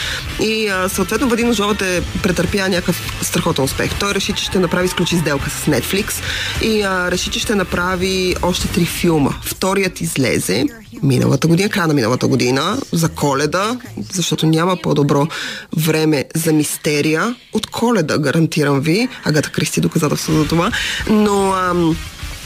И 0.42 0.68
а, 0.68 0.90
съответно 0.90 1.30
Вадим 1.30 1.48
Ножовът 1.48 1.82
е 1.82 2.02
претърпя 2.24 2.70
някакъв 2.70 3.02
страхотен 3.22 3.66
успех. 3.66 3.92
Той 4.00 4.14
реши, 4.14 4.34
че 4.34 4.46
ще 4.46 4.60
направи 4.60 4.86
изключи 4.86 5.18
сделка 5.18 5.50
с 5.50 5.66
Netflix 5.66 6.14
и 6.62 6.82
а, 6.82 7.12
реши, 7.12 7.30
че 7.30 7.40
ще 7.40 7.56
направи 7.56 8.36
още 8.42 8.68
три 8.68 8.86
филма. 8.86 9.32
Вторият 9.44 10.02
излезе 10.02 10.66
миналата 11.04 11.48
година, 11.48 11.70
края 11.70 11.88
на 11.88 11.94
миналата 11.94 12.28
година, 12.28 12.78
за 12.92 13.10
коледа, 13.10 13.78
защото 14.14 14.46
няма 14.46 14.78
по-добро 14.84 15.28
време 15.78 16.26
за 16.36 16.54
мистерия 16.54 17.36
от 17.54 17.68
коледа, 17.68 18.18
гарантирам 18.18 18.82
ви. 18.82 19.10
Агата 19.24 19.52
Кристи 19.52 19.82
доказателство 19.82 20.34
за 20.34 20.48
това. 20.48 20.72
Но 21.10 21.54
ам, 21.54 21.96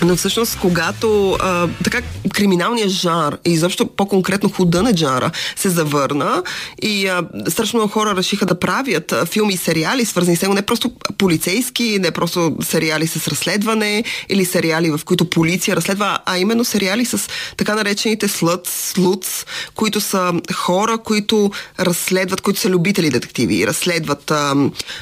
но 0.02 0.16
всъщност, 0.16 0.58
когато 0.60 1.32
а, 1.32 1.68
така 1.84 2.02
криминалният 2.34 2.90
жар 2.90 3.38
и 3.46 3.52
изобщо 3.52 3.88
по-конкретно 3.88 4.50
худънет 4.50 4.98
жара 4.98 5.32
се 5.56 5.70
завърна 5.70 6.44
и 6.82 7.08
а, 7.08 7.24
страшно 7.50 7.80
много 7.80 7.92
хора 7.92 8.16
решиха 8.16 8.46
да 8.46 8.60
правят 8.60 9.12
а, 9.12 9.26
филми 9.26 9.54
и 9.54 9.58
сериали, 9.58 10.06
свързани 10.06 10.38
с 10.38 10.42
него, 10.42 10.54
не 10.54 10.62
просто 10.62 10.92
полицейски, 11.18 12.00
не 12.00 12.12
просто 12.12 12.56
сериали 12.62 13.08
с 13.08 13.28
разследване 13.28 14.04
или 14.30 14.46
сериали, 14.46 14.92
в 14.92 15.00
които 15.06 15.30
полиция 15.30 15.76
разследва, 15.76 16.18
а 16.26 16.38
именно 16.38 16.66
сериали 16.66 17.06
с 17.06 17.30
така 17.58 17.76
наречените 17.76 18.28
слът, 18.28 18.68
слуц, 18.68 19.46
които 19.76 20.02
са 20.02 20.34
хора, 20.54 20.98
които 20.98 21.52
разследват, 21.80 22.42
които 22.42 22.60
са 22.60 22.70
любители 22.70 23.10
детективи 23.10 23.56
и 23.56 23.68
разследват 23.68 24.32
а, 24.32 24.56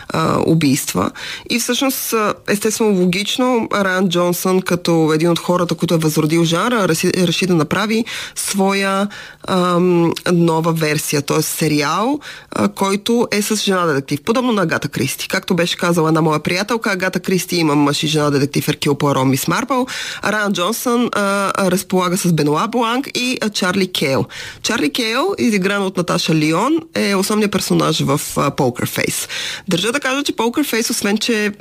а, 0.09 0.39
убийства. 0.45 1.11
И 1.49 1.59
всъщност, 1.59 2.13
естествено, 2.47 3.01
логично, 3.01 3.67
Ран 3.73 4.09
Джонсън, 4.09 4.61
като 4.61 4.82
като 4.83 5.13
един 5.13 5.29
от 5.29 5.39
хората, 5.39 5.75
които 5.75 5.93
е 5.93 5.97
възродил 5.97 6.43
жанра, 6.43 6.87
реши, 6.87 7.45
да 7.45 7.55
направи 7.55 8.05
своя 8.35 9.07
ам, 9.47 10.11
нова 10.31 10.73
версия, 10.73 11.21
т.е. 11.21 11.41
сериал, 11.41 12.19
а, 12.51 12.67
който 12.67 13.27
е 13.31 13.41
с 13.41 13.55
жена 13.55 13.85
детектив. 13.85 14.19
Подобно 14.25 14.51
на 14.51 14.61
Агата 14.61 14.87
Кристи. 14.87 15.27
Както 15.27 15.55
беше 15.55 15.77
казала 15.77 16.07
една 16.07 16.21
моя 16.21 16.39
приятелка, 16.39 16.91
Агата 16.91 17.19
Кристи 17.19 17.55
има 17.55 17.75
мъж 17.75 18.03
и 18.03 18.07
жена 18.07 18.29
детектив 18.29 18.67
Еркил 18.67 18.95
Пуаро 18.95 19.25
Мис 19.25 19.47
Марпъл, 19.47 19.87
а 20.21 20.31
Ран 20.31 20.53
Джонсън 20.53 21.09
а, 21.11 21.51
а, 21.55 21.71
разполага 21.71 22.17
с 22.17 22.33
Бенуа 22.33 22.67
Бланк 22.67 23.07
и 23.15 23.37
а, 23.41 23.49
Чарли 23.49 23.91
Кейл. 23.91 24.25
Чарли 24.61 24.91
Кейл, 24.93 25.33
изигран 25.37 25.83
от 25.83 25.97
Наташа 25.97 26.35
Лион, 26.35 26.73
е 26.95 27.15
основният 27.15 27.51
персонаж 27.51 27.99
в 27.99 28.21
Poker 28.35 28.87
Face. 28.87 29.29
Държа 29.67 29.91
да 29.91 29.99
кажа, 29.99 30.23
че 30.23 30.33
Poker 30.33 30.73
Face, 30.73 30.89
освен 30.89 31.17
че 31.17 31.53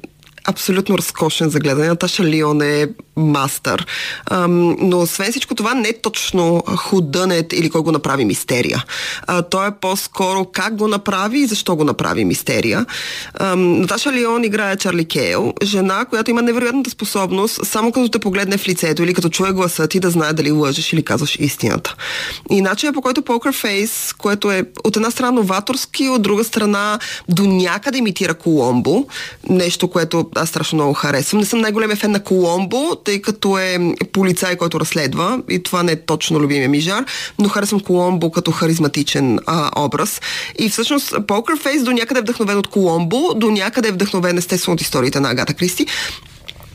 абсолютно 0.44 0.99
разкошен 0.99 1.50
за 1.50 1.58
гледане. 1.58 1.88
Наташа 1.88 2.25
Лион 2.25 2.62
е 2.62 2.88
мастър. 3.16 3.87
Ам, 4.30 4.76
но 4.80 4.99
освен 4.99 5.30
всичко 5.30 5.54
това 5.54 5.75
не 5.75 5.88
е 5.88 6.00
точно 6.00 6.62
худънет 6.76 7.52
или 7.52 7.70
кой 7.70 7.82
го 7.82 7.92
направи 7.92 8.25
мистерия. 8.25 8.84
А, 9.26 9.42
то 9.42 9.66
е 9.66 9.70
по-скоро 9.80 10.44
как 10.44 10.76
го 10.76 10.88
направи 10.88 11.38
и 11.38 11.46
защо 11.46 11.76
го 11.76 11.84
направи 11.84 12.25
мистерия. 12.25 12.87
Ам, 13.40 13.80
Наташа 13.80 14.12
Лион 14.12 14.44
играе 14.44 14.76
Чарли 14.76 15.04
Кейл, 15.04 15.52
жена, 15.62 16.04
която 16.04 16.30
има 16.30 16.42
невероятната 16.42 16.90
способност 16.90 17.66
само 17.66 17.92
като 17.92 18.08
те 18.08 18.18
погледне 18.18 18.58
в 18.58 18.68
лицето 18.68 19.02
или 19.02 19.14
като 19.14 19.28
чуе 19.28 19.52
гласа 19.52 19.88
ти 19.88 20.00
да 20.00 20.11
знае 20.11 20.32
дали 20.32 20.50
лъжеш 20.50 20.92
или 20.92 21.02
казваш 21.02 21.37
истината. 21.40 21.94
И 22.50 22.61
начинът 22.61 22.94
по 22.94 23.02
който 23.02 23.22
Poker 23.22 23.64
Face, 23.64 24.16
което 24.16 24.50
е 24.50 24.64
от 24.84 24.96
една 24.96 25.11
страна 25.11 25.32
новаторски, 25.32 26.08
от 26.08 26.22
друга 26.22 26.44
страна 26.44 26.99
до 27.28 27.46
някъде 27.46 27.99
имитира 27.99 28.34
Коломбо, 28.34 29.06
нещо, 29.49 29.88
което 29.88 30.30
аз 30.34 30.48
страшно 30.48 30.76
много 30.76 30.94
харесвам. 30.94 31.40
Не 31.40 31.46
съм 31.46 31.60
най-големия 31.60 31.96
фен 31.96 32.10
на 32.10 32.22
Коломбо, 32.22 32.96
тъй 33.04 33.22
като 33.22 33.58
е 33.58 33.78
полицай, 34.12 34.56
който 34.56 34.80
разследва 34.80 35.38
и 35.50 35.62
това 35.62 35.82
не 35.82 35.92
е 35.92 36.00
точно 36.00 36.40
любимия 36.40 36.68
ми 36.68 36.80
жар, 36.80 37.04
но 37.38 37.48
харесвам 37.48 37.80
Коломбо 37.80 38.30
като 38.30 38.50
харизматичен 38.50 39.38
а, 39.46 39.70
образ. 39.84 40.20
И 40.58 40.68
всъщност 40.68 41.10
Poker 41.10 41.64
Face 41.64 41.84
до 41.84 41.92
някъде 41.92 42.18
е 42.18 42.22
вдъхновен 42.22 42.58
от 42.58 42.66
Коломбо, 42.66 43.34
до 43.34 43.50
някъде 43.50 43.88
е 43.88 43.92
вдъхновен 43.92 44.38
естествено 44.38 44.74
от 44.74 44.80
историите 44.80 45.20
на 45.20 45.30
Агата 45.30 45.54
Кристи. 45.54 45.86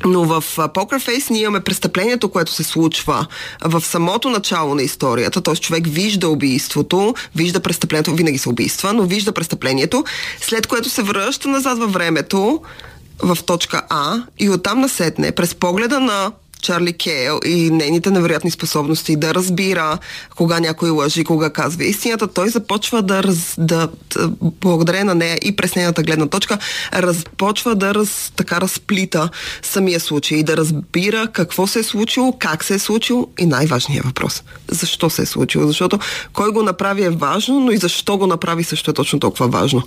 Но 0.05 0.23
в 0.23 0.43
Poker 0.57 1.07
Face 1.07 1.31
ние 1.31 1.41
имаме 1.41 1.59
престъплението, 1.59 2.29
което 2.29 2.51
се 2.51 2.63
случва 2.63 3.27
в 3.65 3.81
самото 3.81 4.29
начало 4.29 4.75
на 4.75 4.83
историята, 4.83 5.41
т.е. 5.41 5.55
човек 5.55 5.83
вижда 5.87 6.29
убийството, 6.29 7.13
вижда 7.35 7.59
престъплението, 7.59 8.15
винаги 8.15 8.37
се 8.37 8.49
убийства, 8.49 8.93
но 8.93 9.03
вижда 9.03 9.31
престъплението, 9.31 10.03
след 10.41 10.67
което 10.67 10.89
се 10.89 11.03
връща 11.03 11.47
назад 11.47 11.77
във 11.77 11.93
времето, 11.93 12.61
в 13.19 13.35
точка 13.43 13.85
А 13.89 14.17
и 14.37 14.49
оттам 14.49 14.81
насетне, 14.81 15.31
през 15.31 15.53
погледа 15.53 15.99
на 15.99 16.33
Чарли 16.67 16.93
Кейл 16.93 17.39
и 17.45 17.69
нейните 17.71 18.11
невероятни 18.11 18.51
способности 18.51 19.15
да 19.15 19.33
разбира 19.33 19.97
кога 20.35 20.59
някой 20.59 20.89
лъжи, 20.89 21.23
кога 21.23 21.49
казва 21.49 21.85
истината, 21.85 22.27
той 22.27 22.49
започва 22.49 23.01
да, 23.01 23.23
раз, 23.23 23.55
да, 23.57 23.87
да 24.13 24.27
благодарение 24.61 25.03
на 25.03 25.15
нея 25.15 25.37
и 25.41 25.55
през 25.55 25.75
нейната 25.75 26.03
гледна 26.03 26.27
точка, 26.27 26.57
разпочва 26.93 27.75
да 27.75 27.93
раз, 27.93 28.31
така 28.35 28.61
разплита 28.61 29.29
самия 29.61 29.99
случай 29.99 30.37
и 30.37 30.43
да 30.43 30.57
разбира 30.57 31.27
какво 31.27 31.67
се 31.67 31.79
е 31.79 31.83
случило, 31.83 32.33
как 32.39 32.63
се 32.63 32.73
е 32.73 32.79
случило 32.79 33.27
и 33.39 33.45
най-важният 33.45 34.05
въпрос. 34.05 34.43
Защо 34.67 35.09
се 35.09 35.21
е 35.21 35.25
случило? 35.25 35.67
Защото 35.67 35.99
кой 36.33 36.51
го 36.51 36.63
направи 36.63 37.03
е 37.03 37.09
важно, 37.09 37.59
но 37.59 37.71
и 37.71 37.77
защо 37.77 38.17
го 38.17 38.27
направи 38.27 38.63
също 38.63 38.91
е 38.91 38.93
точно 38.93 39.19
толкова 39.19 39.47
важно. 39.47 39.83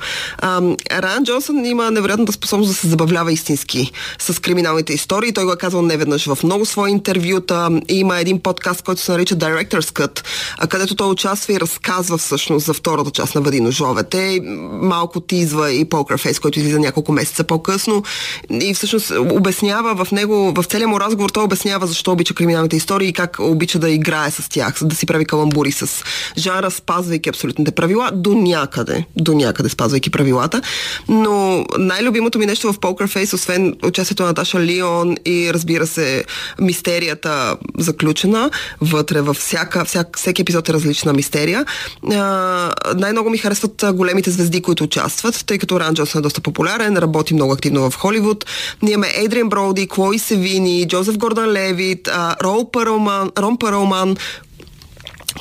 Райан 0.90 1.24
Джонсън 1.24 1.64
има 1.64 1.90
невероятната 1.90 2.32
способност 2.32 2.70
да 2.70 2.76
се 2.76 2.88
забавлява 2.88 3.32
истински 3.32 3.92
с 4.18 4.40
криминалните 4.40 4.92
истории. 4.92 5.32
Той 5.32 5.44
го 5.44 5.52
е 5.52 5.56
казал 5.56 5.82
неведнъж 5.82 6.26
в 6.26 6.38
много 6.42 6.66
свои 6.70 6.90
интервюта. 6.90 7.80
Има 7.88 8.20
един 8.20 8.40
подкаст, 8.40 8.82
който 8.82 9.00
се 9.00 9.12
нарича 9.12 9.36
Director's 9.36 9.92
Cut, 9.92 10.24
където 10.68 10.94
той 10.94 11.10
участва 11.10 11.52
и 11.52 11.60
разказва 11.60 12.18
всъщност 12.18 12.66
за 12.66 12.74
втората 12.74 13.10
част 13.10 13.34
на 13.34 13.40
Въди 13.40 13.60
ножовете. 13.60 14.40
Малко 14.72 15.20
тизва 15.20 15.72
и 15.72 15.86
Poker 15.86 16.26
Face, 16.26 16.40
който 16.40 16.58
излиза 16.58 16.78
няколко 16.78 17.12
месеца 17.12 17.44
по-късно. 17.44 18.02
И 18.50 18.74
всъщност 18.74 19.10
обяснява 19.10 20.04
в 20.04 20.12
него, 20.12 20.52
в 20.56 20.64
целия 20.64 20.88
му 20.88 21.00
разговор, 21.00 21.30
той 21.30 21.44
обяснява 21.44 21.86
защо 21.86 22.12
обича 22.12 22.34
криминалните 22.34 22.76
истории 22.76 23.08
и 23.08 23.12
как 23.12 23.36
обича 23.40 23.78
да 23.78 23.90
играе 23.90 24.30
с 24.30 24.48
тях, 24.48 24.74
да 24.82 24.96
си 24.96 25.06
прави 25.06 25.24
каламбури 25.24 25.72
с 25.72 26.04
жанра, 26.38 26.70
спазвайки 26.70 27.28
абсолютните 27.28 27.70
правила, 27.70 28.10
до 28.14 28.34
някъде, 28.34 29.04
до 29.16 29.34
някъде 29.34 29.68
спазвайки 29.68 30.10
правилата. 30.10 30.60
Но 31.08 31.64
най-любимото 31.78 32.38
ми 32.38 32.46
нещо 32.46 32.72
в 32.72 32.78
Poker 32.78 33.16
Face, 33.16 33.34
освен 33.34 33.76
участието 33.84 34.22
на 34.22 34.28
Наташа 34.28 34.60
Лион 34.60 35.16
и 35.26 35.50
разбира 35.54 35.86
се 35.86 36.24
мистерията 36.60 37.56
заключена 37.78 38.50
вътре 38.80 39.20
във 39.20 39.36
всяка, 39.36 39.84
всяк, 39.84 40.18
всеки 40.18 40.42
епизод 40.42 40.68
е 40.68 40.72
различна 40.72 41.12
мистерия. 41.12 41.64
А, 42.12 42.72
най-много 42.96 43.30
ми 43.30 43.38
харесват 43.38 43.84
големите 43.94 44.30
звезди, 44.30 44.62
които 44.62 44.84
участват, 44.84 45.44
тъй 45.46 45.58
като 45.58 45.80
Ран 45.80 45.94
Джонсън 45.94 46.18
е 46.18 46.22
доста 46.22 46.40
популярен, 46.40 46.96
работи 46.96 47.34
много 47.34 47.52
активно 47.52 47.90
в 47.90 47.96
Холивуд. 47.96 48.46
Ние 48.82 48.92
имаме 48.92 49.12
Ейдриан 49.16 49.48
Броуди, 49.48 49.88
Клой 49.88 50.18
Севини, 50.18 50.88
Джозеф 50.88 51.18
Гордон 51.18 51.52
Левит, 51.52 52.08
Рон 52.42 53.56
Пароман, 53.58 54.16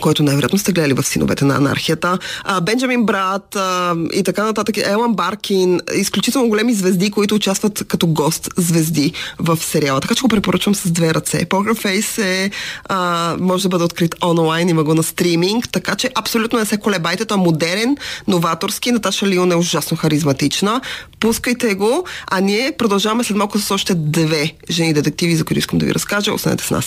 който 0.02 0.24
най-вероятно 0.24 0.60
сте 0.60 0.72
гледали 0.72 0.94
в 0.94 1.04
Синовете 1.04 1.46
на 1.46 1.56
анархията, 1.56 2.18
а, 2.44 2.62
Бенджамин 2.62 3.06
Брат 3.06 3.56
а, 3.56 3.96
и 4.14 4.24
така 4.24 4.44
нататък, 4.44 4.78
Елан 4.78 5.14
Баркин, 5.14 5.80
изключително 5.96 6.50
големи 6.50 6.74
звезди, 6.74 7.12
които 7.12 7.36
участват 7.36 7.84
като 7.88 8.08
гост 8.08 8.50
звезди 8.58 9.14
в 9.40 9.58
сериала. 9.58 10.00
Така 10.00 10.16
че 10.16 10.22
го 10.22 10.28
препоръчвам 10.28 10.76
с 10.76 10.92
две 10.92 11.14
ръце. 11.14 11.46
Poker 11.46 11.86
Face 11.86 12.24
е, 12.24 12.52
а, 12.90 13.36
може 13.40 13.64
да 13.64 13.70
бъде 13.70 13.84
открит 13.84 14.16
онлайн, 14.24 14.70
има 14.70 14.84
го 14.84 14.94
на 14.94 15.04
стриминг, 15.04 15.70
така 15.72 15.96
че 15.96 16.10
абсолютно 16.16 16.60
не 16.60 16.66
се 16.66 16.78
колебайте, 16.78 17.26
той 17.26 17.38
е 17.38 17.42
модерен, 17.42 17.98
новаторски, 18.28 18.92
Наташа 18.92 19.28
Лион 19.28 19.52
е 19.52 19.56
ужасно 19.56 19.98
харизматична. 19.98 20.82
Пускайте 21.20 21.76
го, 21.76 22.06
а 22.32 22.40
ние 22.40 22.72
продължаваме 22.78 23.24
след 23.24 23.38
малко 23.38 23.60
с 23.60 23.72
още 23.72 23.96
две 23.96 24.54
жени 24.70 24.94
детективи, 24.94 25.36
за 25.36 25.46
които 25.46 25.60
искам 25.60 25.80
да 25.80 25.86
ви 25.86 25.94
разкажа. 25.94 26.34
Останете 26.34 26.64
с 26.64 26.72
нас. 26.72 26.86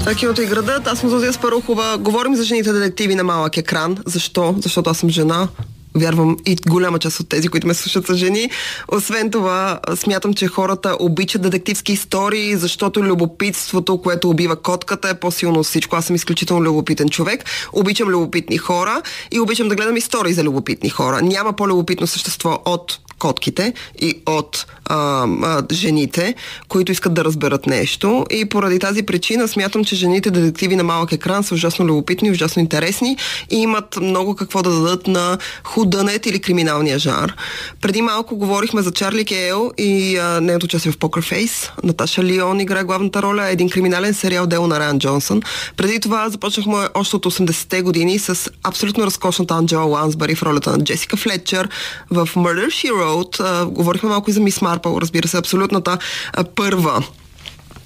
Това 0.00 0.12
е 0.12 0.14
киното 0.14 0.42
и 0.42 0.46
градът. 0.46 0.86
Аз 0.86 0.98
съм 0.98 1.10
Зозия 1.10 1.32
Спарухова. 1.32 1.98
Говорим 2.08 2.36
за 2.36 2.44
жените 2.44 2.72
детективи 2.72 3.14
на 3.14 3.24
малък 3.24 3.56
екран. 3.56 3.96
Защо? 4.06 4.54
Защото 4.58 4.90
аз 4.90 4.98
съм 4.98 5.10
жена. 5.10 5.48
Вярвам 5.94 6.36
и 6.46 6.56
голяма 6.68 6.98
част 6.98 7.20
от 7.20 7.28
тези, 7.28 7.48
които 7.48 7.66
ме 7.66 7.74
слушат 7.74 8.06
са 8.06 8.14
жени. 8.14 8.50
Освен 8.92 9.30
това, 9.30 9.80
смятам, 9.94 10.34
че 10.34 10.46
хората 10.46 10.96
обичат 11.00 11.42
детективски 11.42 11.92
истории, 11.92 12.56
защото 12.56 13.02
любопитството, 13.02 14.02
което 14.02 14.30
убива 14.30 14.56
котката, 14.56 15.08
е 15.08 15.20
по-силно 15.20 15.60
от 15.60 15.66
всичко. 15.66 15.96
Аз 15.96 16.04
съм 16.04 16.16
изключително 16.16 16.62
любопитен 16.64 17.08
човек. 17.08 17.44
Обичам 17.72 18.08
любопитни 18.08 18.58
хора 18.58 19.02
и 19.32 19.40
обичам 19.40 19.68
да 19.68 19.74
гледам 19.74 19.96
истории 19.96 20.32
за 20.32 20.44
любопитни 20.44 20.90
хора. 20.90 21.22
Няма 21.22 21.52
по-любопитно 21.52 22.06
същество 22.06 22.58
от 22.64 22.98
котките 23.18 23.72
и 24.00 24.22
от 24.26 24.66
а, 24.84 25.26
а, 25.42 25.62
жените, 25.72 26.34
които 26.68 26.92
искат 26.92 27.14
да 27.14 27.24
разберат 27.24 27.66
нещо. 27.66 28.26
И 28.30 28.44
поради 28.44 28.78
тази 28.78 29.02
причина 29.02 29.48
смятам, 29.48 29.84
че 29.84 29.96
жените 29.96 30.30
детективи 30.30 30.76
на 30.76 30.84
малък 30.84 31.12
екран 31.12 31.44
са 31.44 31.54
ужасно 31.54 31.86
любопитни, 31.86 32.30
ужасно 32.30 32.62
интересни 32.62 33.16
и 33.50 33.56
имат 33.56 33.96
много 34.00 34.36
какво 34.36 34.62
да 34.62 34.70
дадат 34.70 35.06
на 35.06 35.38
худънет 35.64 36.26
или 36.26 36.38
криминалния 36.38 36.98
жар. 36.98 37.34
Преди 37.80 38.02
малко 38.02 38.36
говорихме 38.36 38.82
за 38.82 38.92
Чарли 38.92 39.24
Кейл 39.24 39.70
и 39.78 40.20
нейното 40.40 40.64
участие 40.64 40.92
в 40.92 40.98
Face. 40.98 41.70
Наташа 41.84 42.22
Лион 42.24 42.60
играе 42.60 42.84
главната 42.84 43.22
роля. 43.22 43.48
Един 43.48 43.70
криминален 43.70 44.14
сериал 44.14 44.46
дело 44.46 44.66
на 44.66 44.80
Райан 44.80 44.98
Джонсън. 44.98 45.42
Преди 45.76 46.00
това 46.00 46.30
започнахме 46.30 46.88
още 46.94 47.16
от 47.16 47.26
80-те 47.26 47.82
години 47.82 48.18
с 48.18 48.50
абсолютно 48.62 49.06
разкошната 49.06 49.54
Анджела 49.54 49.84
Лансбари 49.84 50.34
в 50.34 50.42
ролята 50.42 50.70
на 50.70 50.84
Джесика 50.84 51.16
Флетчер 51.16 51.68
в 52.10 52.28
Murder 52.36 52.66
She 52.66 52.92
Wrote. 52.92 53.07
А, 53.40 53.66
говорихме 53.66 54.08
малко 54.08 54.30
и 54.30 54.32
за 54.32 54.40
Мис 54.40 54.60
Марпъл, 54.60 54.98
разбира 55.00 55.28
се, 55.28 55.38
абсолютната 55.38 55.98
а, 56.32 56.44
първа 56.44 57.02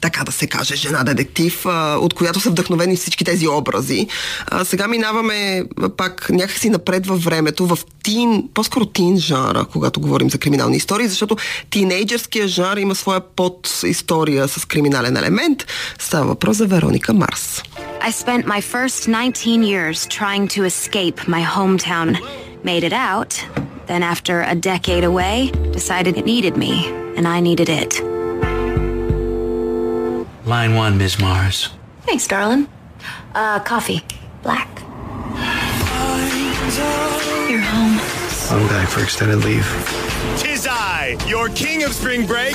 така 0.03 0.25
да 0.25 0.33
се 0.33 0.47
каже, 0.47 0.77
жена 0.77 1.05
детектив, 1.05 1.67
от 1.97 2.15
която 2.15 2.41
са 2.41 2.51
вдъхновени 2.51 2.97
всички 2.97 3.25
тези 3.25 3.49
образи. 3.49 4.07
Сега 4.65 4.89
минаваме 4.89 5.65
пак 5.97 6.31
някакси 6.31 6.71
напред 6.71 7.07
във 7.07 7.25
времето, 7.25 7.67
в 7.67 7.79
тин, 8.03 8.49
по-скоро 8.55 8.87
тин 8.87 9.19
жанра, 9.19 9.67
когато 9.73 10.01
говорим 10.01 10.31
за 10.31 10.39
криминални 10.39 10.77
истории, 10.77 11.09
защото 11.09 11.37
тинейджърския 11.71 12.49
жанр 12.49 12.77
има 12.77 12.95
своя 12.95 13.21
подистория 13.21 14.49
с 14.49 14.65
криминален 14.65 15.17
елемент. 15.17 15.67
Става 15.99 16.27
въпрос 16.27 16.57
за 16.57 16.67
Вероника 16.67 17.13
Марс. 17.13 17.63
I 18.09 18.11
spent 18.11 18.47
my 18.47 18.61
first 18.61 18.99
19 19.09 19.63
years 19.63 19.99
trying 20.19 20.45
to 20.57 20.61
escape 20.73 21.19
my 21.29 21.43
hometown. 21.57 22.09
Made 22.65 22.85
it 22.85 22.93
out, 22.93 23.45
then 23.87 24.05
after 24.05 24.43
a 24.43 24.55
decade 24.55 25.03
away, 25.03 25.51
decided 25.73 26.17
it 26.17 26.25
needed 26.25 26.57
me, 26.57 26.87
and 27.17 27.27
I 27.27 27.41
needed 27.41 27.69
it. 27.69 28.01
Line 30.47 30.77
one, 30.77 30.97
Ms. 30.97 31.19
Mars. 31.19 31.71
Thanks, 32.03 32.29
darling. 32.29 32.69
Uh, 33.35 33.59
coffee. 33.61 34.03
Black. 34.45 34.69
You're 37.51 37.61
home. 37.61 37.99
I'm 38.51 38.69
back 38.69 38.89
for 38.89 39.03
extended 39.03 39.45
leave. 39.45 39.67
Tis 40.39 40.69
I, 40.71 41.17
your 41.27 41.49
king 41.49 41.83
of 41.83 41.93
spring 41.93 42.27
break. 42.27 42.55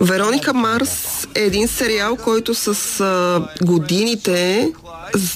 Вероника 0.00 0.54
Марс 0.54 1.26
е 1.34 1.40
един 1.40 1.68
сериал, 1.68 2.16
който 2.16 2.54
с 2.54 3.00
а, 3.00 3.48
годините 3.64 4.68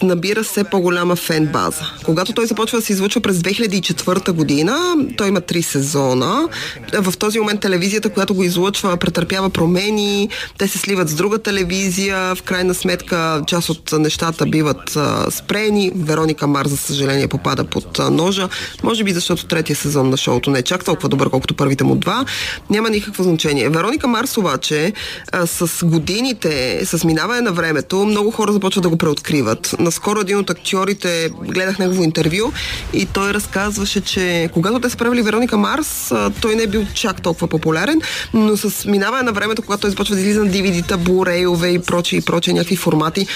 набира 0.02 0.42
все 0.42 0.64
по-голяма 0.64 1.16
фен 1.16 1.46
база. 1.46 1.84
Когато 2.04 2.32
той 2.32 2.46
започва 2.46 2.78
да 2.78 2.84
се 2.84 2.92
излучва 2.92 3.20
през 3.20 3.36
2004 3.36 4.32
година, 4.32 4.94
той 5.16 5.28
има 5.28 5.40
три 5.40 5.62
сезона. 5.62 6.48
В 6.92 7.18
този 7.18 7.38
момент 7.38 7.60
телевизията, 7.60 8.10
която 8.10 8.34
го 8.34 8.42
излъчва, 8.42 8.96
претърпява 8.96 9.50
промени, 9.50 10.28
те 10.58 10.68
се 10.68 10.78
сливат 10.78 11.08
с 11.08 11.14
друга 11.14 11.38
телевизия, 11.38 12.34
в 12.34 12.42
крайна 12.42 12.74
сметка 12.74 13.42
част 13.46 13.68
от 13.68 13.92
нещата 13.92 14.46
биват 14.46 14.96
а, 14.96 15.30
спрени. 15.30 15.92
Вероника 15.94 16.46
Марс, 16.46 16.70
за 16.70 16.76
съжаление, 16.76 17.28
попада 17.28 17.64
под 17.64 17.98
а, 17.98 18.10
ножа. 18.10 18.48
Може 18.82 19.04
би 19.04 19.12
защото 19.12 19.46
третия 19.46 19.76
сезон 19.76 20.10
на 20.10 20.16
шоуто 20.16 20.50
не 20.50 20.58
е 20.58 20.62
чак 20.62 20.84
толкова 20.84 21.08
добър, 21.08 21.30
колкото 21.30 21.54
първите 21.54 21.84
му 21.84 21.94
два. 21.94 22.24
Няма 22.70 22.90
никакво 23.02 23.22
значение. 23.22 23.68
Вероника 23.68 24.08
Марс 24.08 24.36
обаче 24.36 24.92
а, 25.32 25.46
с 25.46 25.86
годините, 25.86 26.80
с 26.86 27.04
минаване 27.04 27.40
на 27.40 27.52
времето, 27.52 28.04
много 28.06 28.30
хора 28.30 28.52
започват 28.52 28.82
да 28.82 28.88
го 28.88 28.96
преоткриват. 28.96 29.74
Наскоро 29.78 30.20
един 30.20 30.38
от 30.38 30.50
актьорите, 30.50 31.30
гледах 31.48 31.78
негово 31.78 32.02
интервю 32.02 32.52
и 32.92 33.06
той 33.06 33.34
разказваше, 33.34 34.00
че 34.00 34.50
когато 34.52 34.80
те 34.80 34.90
са 34.90 34.96
правили 34.96 35.22
Вероника 35.22 35.56
Марс, 35.56 36.12
а, 36.12 36.30
той 36.30 36.54
не 36.54 36.62
е 36.62 36.66
бил 36.66 36.86
чак 36.94 37.22
толкова 37.22 37.48
популярен, 37.48 38.00
но 38.34 38.56
с 38.56 38.84
минаване 38.84 39.22
на 39.22 39.32
времето, 39.32 39.62
когато 39.62 39.80
той 39.80 39.90
започва 39.90 40.14
да 40.14 40.20
излиза 40.20 40.44
на 40.44 40.50
DVD-та, 40.50 40.98
Blu-ray-ове 40.98 41.66
и 41.66 41.78
прочие 41.78 42.18
и 42.18 42.22
прочие 42.22 42.54
някакви 42.54 42.76
формати, 42.76 43.26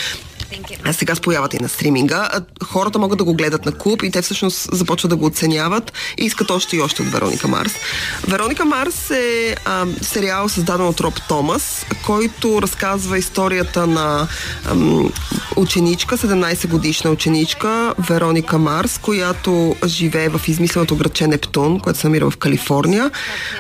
а 0.84 0.92
сега 0.92 1.14
с 1.14 1.20
появата 1.20 1.56
и 1.56 1.60
на 1.60 1.68
стриминга, 1.68 2.28
хората 2.64 2.98
могат 2.98 3.18
да 3.18 3.24
го 3.24 3.34
гледат 3.34 3.66
на 3.66 3.72
куп 3.72 4.02
и 4.02 4.10
те 4.10 4.22
всъщност 4.22 4.68
започват 4.72 5.10
да 5.10 5.16
го 5.16 5.26
оценяват 5.26 5.92
и 6.18 6.24
искат 6.24 6.50
още 6.50 6.76
и 6.76 6.80
още 6.80 7.02
от 7.02 7.08
Вероника 7.08 7.48
Марс. 7.48 7.72
Вероника 8.28 8.64
Марс 8.64 9.10
е 9.10 9.56
а, 9.64 9.86
сериал 10.02 10.48
създаден 10.48 10.86
от 10.86 11.00
Роб 11.00 11.14
Томас, 11.28 11.86
който 12.06 12.62
разказва 12.62 13.18
историята 13.18 13.86
на 13.86 14.28
ам, 14.64 15.12
ученичка, 15.56 16.16
17 16.16 16.68
годишна 16.68 17.10
ученичка, 17.10 17.94
Вероника 17.98 18.58
Марс, 18.58 18.98
която 18.98 19.76
живее 19.86 20.28
в 20.28 20.40
измисленото 20.48 20.96
градче 20.96 21.26
Нептун, 21.26 21.80
което 21.80 21.98
се 21.98 22.06
намира 22.06 22.30
в 22.30 22.36
Калифорния. 22.36 23.10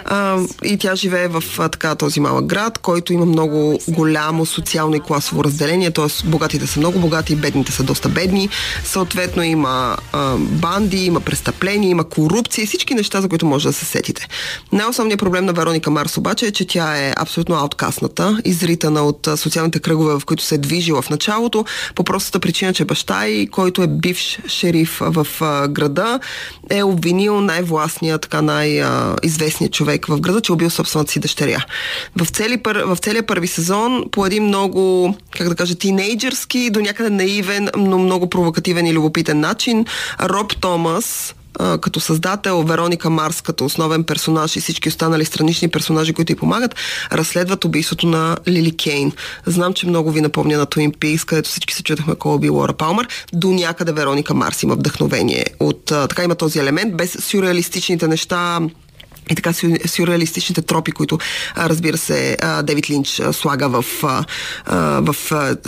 А, 0.04 0.38
и 0.64 0.78
тя 0.78 0.94
живее 0.94 1.28
в 1.28 1.44
а, 1.58 1.68
така 1.68 1.94
този 1.94 2.20
малък 2.20 2.46
град, 2.46 2.78
който 2.78 3.12
има 3.12 3.26
много 3.26 3.80
голямо 3.88 4.46
социално 4.46 4.96
и 4.96 5.00
класово 5.00 5.44
разделение, 5.44 5.90
т.е. 5.90 6.28
богатите 6.28 6.66
са 6.66 6.75
много 6.76 6.98
богати, 6.98 7.36
бедните 7.36 7.72
са 7.72 7.82
доста 7.82 8.08
бедни. 8.08 8.48
Съответно 8.84 9.42
има 9.42 9.96
а, 10.12 10.36
банди, 10.36 11.04
има 11.04 11.20
престъпления, 11.20 11.90
има 11.90 12.04
корупция 12.04 12.62
и 12.62 12.66
всички 12.66 12.94
неща, 12.94 13.20
за 13.20 13.28
които 13.28 13.46
може 13.46 13.68
да 13.68 13.72
се 13.72 13.84
сетите. 13.84 14.28
Най-основният 14.72 15.20
проблем 15.20 15.44
на 15.44 15.52
Вероника 15.52 15.90
Марс 15.90 16.16
обаче 16.16 16.46
е, 16.46 16.50
че 16.50 16.66
тя 16.66 16.96
е 16.96 17.12
абсолютно 17.16 17.54
ауткасната, 17.54 18.40
изритана 18.44 19.02
от 19.02 19.28
социалните 19.36 19.78
кръгове, 19.78 20.14
в 20.14 20.24
които 20.26 20.42
се 20.42 20.54
е 20.54 20.58
движила 20.58 21.02
в 21.02 21.10
началото, 21.10 21.64
по 21.94 22.04
простата 22.04 22.40
причина, 22.40 22.72
че 22.72 22.84
баща 22.84 23.26
й, 23.26 23.46
който 23.46 23.82
е 23.82 23.86
бивш 23.86 24.38
шериф 24.46 24.98
в 25.00 25.26
а, 25.40 25.68
града, 25.68 26.20
е 26.70 26.82
обвинил 26.82 27.40
най-властния, 27.40 28.18
така 28.18 28.42
най-известният 28.42 29.72
човек 29.72 30.06
в 30.06 30.20
града, 30.20 30.40
че 30.40 30.52
е 30.52 30.54
убил 30.54 30.70
собствената 30.70 31.12
си 31.12 31.20
дъщеря. 31.20 31.64
В, 32.16 32.26
цели, 32.26 32.60
в 32.64 32.96
целия 32.96 33.26
първи 33.26 33.46
сезон, 33.46 34.04
по 34.12 34.26
един 34.26 34.44
много, 34.44 35.14
как 35.30 35.48
да 35.48 35.54
кажа, 35.54 35.74
до 36.70 36.80
някъде 36.80 37.10
наивен, 37.10 37.68
но 37.76 37.98
много 37.98 38.30
провокативен 38.30 38.86
и 38.86 38.92
любопитен 38.92 39.40
начин, 39.40 39.84
Роб 40.20 40.56
Томас, 40.60 41.34
като 41.80 42.00
създател, 42.00 42.62
Вероника 42.62 43.10
Марс 43.10 43.40
като 43.40 43.64
основен 43.64 44.04
персонаж 44.04 44.56
и 44.56 44.60
всички 44.60 44.88
останали 44.88 45.24
странични 45.24 45.68
персонажи, 45.68 46.12
които 46.12 46.32
й 46.32 46.36
помагат, 46.36 46.74
разследват 47.12 47.64
убийството 47.64 48.06
на 48.06 48.36
Лили 48.48 48.76
Кейн. 48.76 49.12
Знам, 49.46 49.74
че 49.74 49.86
много 49.86 50.10
ви 50.10 50.20
напомня 50.20 50.58
на 50.58 50.66
Twin 50.66 50.96
Peaks, 50.96 51.24
където 51.24 51.48
всички 51.48 51.74
се 51.74 51.82
чудахме 51.82 52.14
кой 52.14 52.38
би 52.38 52.48
Лора 52.50 52.72
Палмър. 52.72 53.08
До 53.32 53.52
някъде 53.52 53.92
Вероника 53.92 54.34
Марс 54.34 54.62
има 54.62 54.74
вдъхновение. 54.74 55.46
От, 55.60 55.84
така 55.84 56.24
има 56.24 56.34
този 56.34 56.58
елемент, 56.58 56.96
без 56.96 57.16
сюрреалистичните 57.20 58.08
неща, 58.08 58.60
и 59.30 59.34
така 59.34 59.52
сюрреалистичните 59.86 60.62
тропи, 60.62 60.92
които, 60.92 61.18
разбира 61.56 61.96
се, 61.98 62.36
Девид 62.62 62.90
Линч 62.90 63.22
слага 63.32 63.68
в, 63.68 63.84
в 65.00 65.16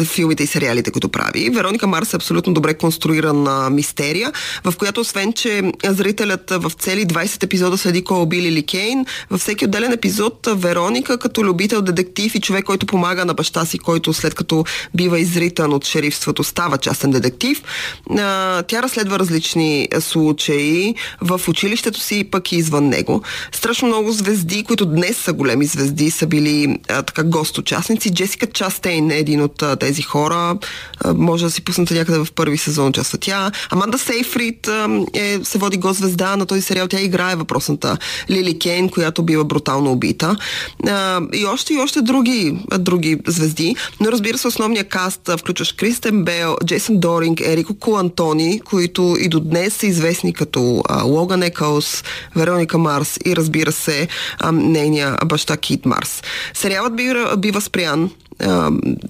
филмите 0.05 0.43
и 0.43 0.47
сериалите, 0.47 0.91
които 0.91 1.09
прави. 1.09 1.51
Вероника 1.51 1.87
Марс 1.87 2.13
е 2.13 2.17
абсолютно 2.17 2.55
добре 2.55 2.75
конструирана 2.75 3.71
мистерия, 3.71 4.33
в 4.65 4.75
която 4.77 5.01
освен, 5.01 5.33
че 5.33 5.63
зрителят 5.85 6.51
в 6.51 6.73
цели 6.79 7.07
20 7.07 7.45
епизода 7.45 7.79
следи 7.79 8.05
кой 8.05 8.21
убили 8.21 8.49
или 8.49 8.63
Кейн, 8.63 9.07
във 9.31 9.41
всеки 9.41 9.65
отделен 9.65 9.93
епизод 9.93 10.49
Вероника 10.55 11.19
като 11.19 11.45
любител, 11.45 11.83
детектив 11.83 12.35
и 12.35 12.41
човек, 12.41 12.65
който 12.65 12.87
помага 12.87 13.25
на 13.25 13.35
баща 13.35 13.65
си, 13.65 13.79
който 13.79 14.13
след 14.13 14.35
като 14.35 14.65
бива 14.95 15.21
изритан 15.21 15.73
от 15.73 15.85
шерифството, 15.85 16.45
става 16.45 16.79
частен 16.79 17.11
детектив. 17.11 17.63
Тя 18.67 18.83
разследва 18.83 19.19
различни 19.19 19.89
случаи 20.01 20.95
в 21.21 21.41
училището 21.49 22.01
си 22.01 22.19
и 22.19 22.25
пък 22.25 22.53
и 22.53 22.57
извън 22.57 22.89
него. 22.89 23.23
Страшно 23.53 23.89
много 23.89 24.13
звезди, 24.13 24.65
които 24.65 24.87
днес 24.87 25.17
са 25.17 25.33
големи 25.33 25.67
звезди, 25.67 26.11
са 26.11 26.27
били 26.27 26.79
а, 26.89 27.03
така 27.03 27.23
гост-участници. 27.23 28.15
Джесика 28.15 28.47
Частейн 28.47 29.11
е 29.11 29.19
един 29.19 29.43
от 29.43 29.63
а, 29.63 29.77
тези 29.77 30.03
хора. 30.03 30.59
А, 31.05 31.15
може 31.15 31.45
да 31.45 31.51
си 31.51 31.65
пуснете 31.65 31.95
някъде 31.95 32.19
в 32.19 32.33
първи 32.35 32.59
сезон 32.59 32.89
участва 32.89 33.19
тя. 33.19 33.51
Аманда 33.71 33.99
Сейфрид 33.99 34.69
а, 34.69 34.89
е, 35.15 35.39
се 35.45 35.59
води 35.59 35.77
гост-звезда 35.77 36.37
на 36.37 36.47
този 36.47 36.63
сериал. 36.63 36.89
Тя 36.89 37.01
играе 37.01 37.37
въпросната 37.37 37.97
Лили 38.31 38.59
Кейн, 38.59 38.89
която 38.89 39.23
бива 39.23 39.45
брутално 39.45 39.93
убита. 39.93 40.37
А, 40.89 41.21
и 41.33 41.45
още 41.45 41.75
и 41.75 41.79
още 41.79 42.03
други, 42.03 42.59
други 42.79 43.19
звезди. 43.27 43.77
Но 44.01 44.13
разбира 44.13 44.39
се, 44.39 44.49
основния 44.49 44.85
каст 44.85 45.31
включваш 45.39 45.73
Кристен 45.73 46.25
Бел, 46.25 46.57
Джейсън 46.65 47.01
Доринг, 47.01 47.41
Ерико 47.41 47.75
Кулантони, 47.75 48.61
които 48.61 49.17
и 49.21 49.29
до 49.29 49.41
днес 49.41 49.75
са 49.75 49.87
известни 49.87 50.33
като 50.33 50.83
а, 50.89 51.03
Логан 51.03 51.43
Екълс, 51.43 52.05
Вероника 52.37 52.79
Марс 52.79 53.19
и 53.25 53.37
разбира 53.39 53.73
се 53.73 54.09
а, 54.39 54.53
нейния 54.53 55.17
баща 55.27 55.57
Кит 55.57 55.87
Марс. 55.87 56.23
Сериалът 56.55 56.97
бива, 56.97 57.37
бива 57.37 57.61
спрян 57.61 58.11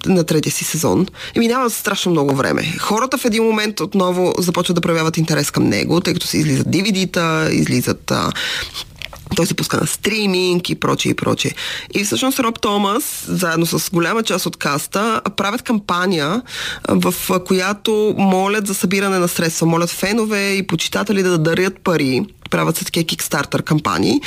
на 0.05 0.23
третия 0.23 0.53
си 0.53 0.63
сезон 0.63 1.07
и 1.35 1.39
минава 1.39 1.69
страшно 1.69 2.11
много 2.11 2.35
време. 2.35 2.75
Хората 2.79 3.17
в 3.17 3.25
един 3.25 3.43
момент 3.43 3.79
отново 3.79 4.33
започват 4.37 4.75
да 4.75 4.81
проявяват 4.81 5.17
интерес 5.17 5.51
към 5.51 5.63
него, 5.63 6.01
тъй 6.01 6.13
като 6.13 6.27
се 6.27 6.37
излизат 6.37 6.67
DVD-та, 6.67 7.47
излизат 7.51 8.11
а, 8.11 8.31
той 9.35 9.45
се 9.45 9.53
пуска 9.53 9.77
на 9.77 9.87
стриминг 9.87 10.69
и 10.69 10.75
прочее 10.75 11.11
и 11.11 11.15
прочее. 11.15 11.51
И 11.93 12.03
всъщност 12.03 12.39
Роб 12.39 12.61
Томас, 12.61 13.25
заедно 13.27 13.65
с 13.65 13.89
голяма 13.89 14.23
част 14.23 14.45
от 14.45 14.57
каста, 14.57 15.21
правят 15.37 15.61
кампания, 15.61 16.41
в 16.89 17.13
която 17.45 18.15
молят 18.17 18.67
за 18.67 18.73
събиране 18.73 19.19
на 19.19 19.27
средства, 19.27 19.67
молят 19.67 19.89
фенове 19.89 20.53
и 20.53 20.67
почитатели 20.67 21.23
да 21.23 21.37
дарят 21.37 21.79
пари 21.83 22.25
правят 22.49 22.77
се 22.77 22.85
такива 22.85 23.03
кикстартер 23.03 23.63
кампании. 23.63 24.21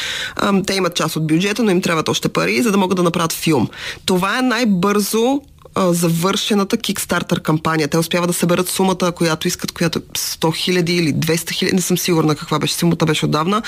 Те 0.67 0.75
имат 0.75 0.95
част 0.95 1.17
от 1.17 1.27
бюджета, 1.27 1.63
но 1.63 1.71
им 1.71 1.83
трябват 1.83 2.09
още 2.09 2.29
пари, 2.29 2.63
за 2.63 2.73
да 2.73 2.79
могат 2.79 2.97
да 2.97 3.03
направят 3.03 3.33
филм. 3.33 3.69
Това 4.07 4.39
е 4.39 4.43
най-бързо 4.43 5.41
завършената 5.77 6.77
Kickstarter 6.77 7.41
кампания. 7.41 7.89
Те 7.89 7.99
успяват 7.99 8.31
да 8.31 8.35
съберат 8.35 8.69
сумата, 8.69 9.13
която 9.17 9.49
искат, 9.49 9.73
която 9.73 9.99
е 9.99 10.03
100 10.03 10.57
хиляди 10.57 10.97
или 10.97 11.15
200 11.15 11.51
хиляди, 11.51 11.77
не 11.77 11.83
съм 11.83 11.99
сигурна 11.99 12.35
каква 12.35 12.59
беше 12.59 12.75
сумата, 12.75 13.07
беше 13.07 13.25
отдавна, 13.25 13.63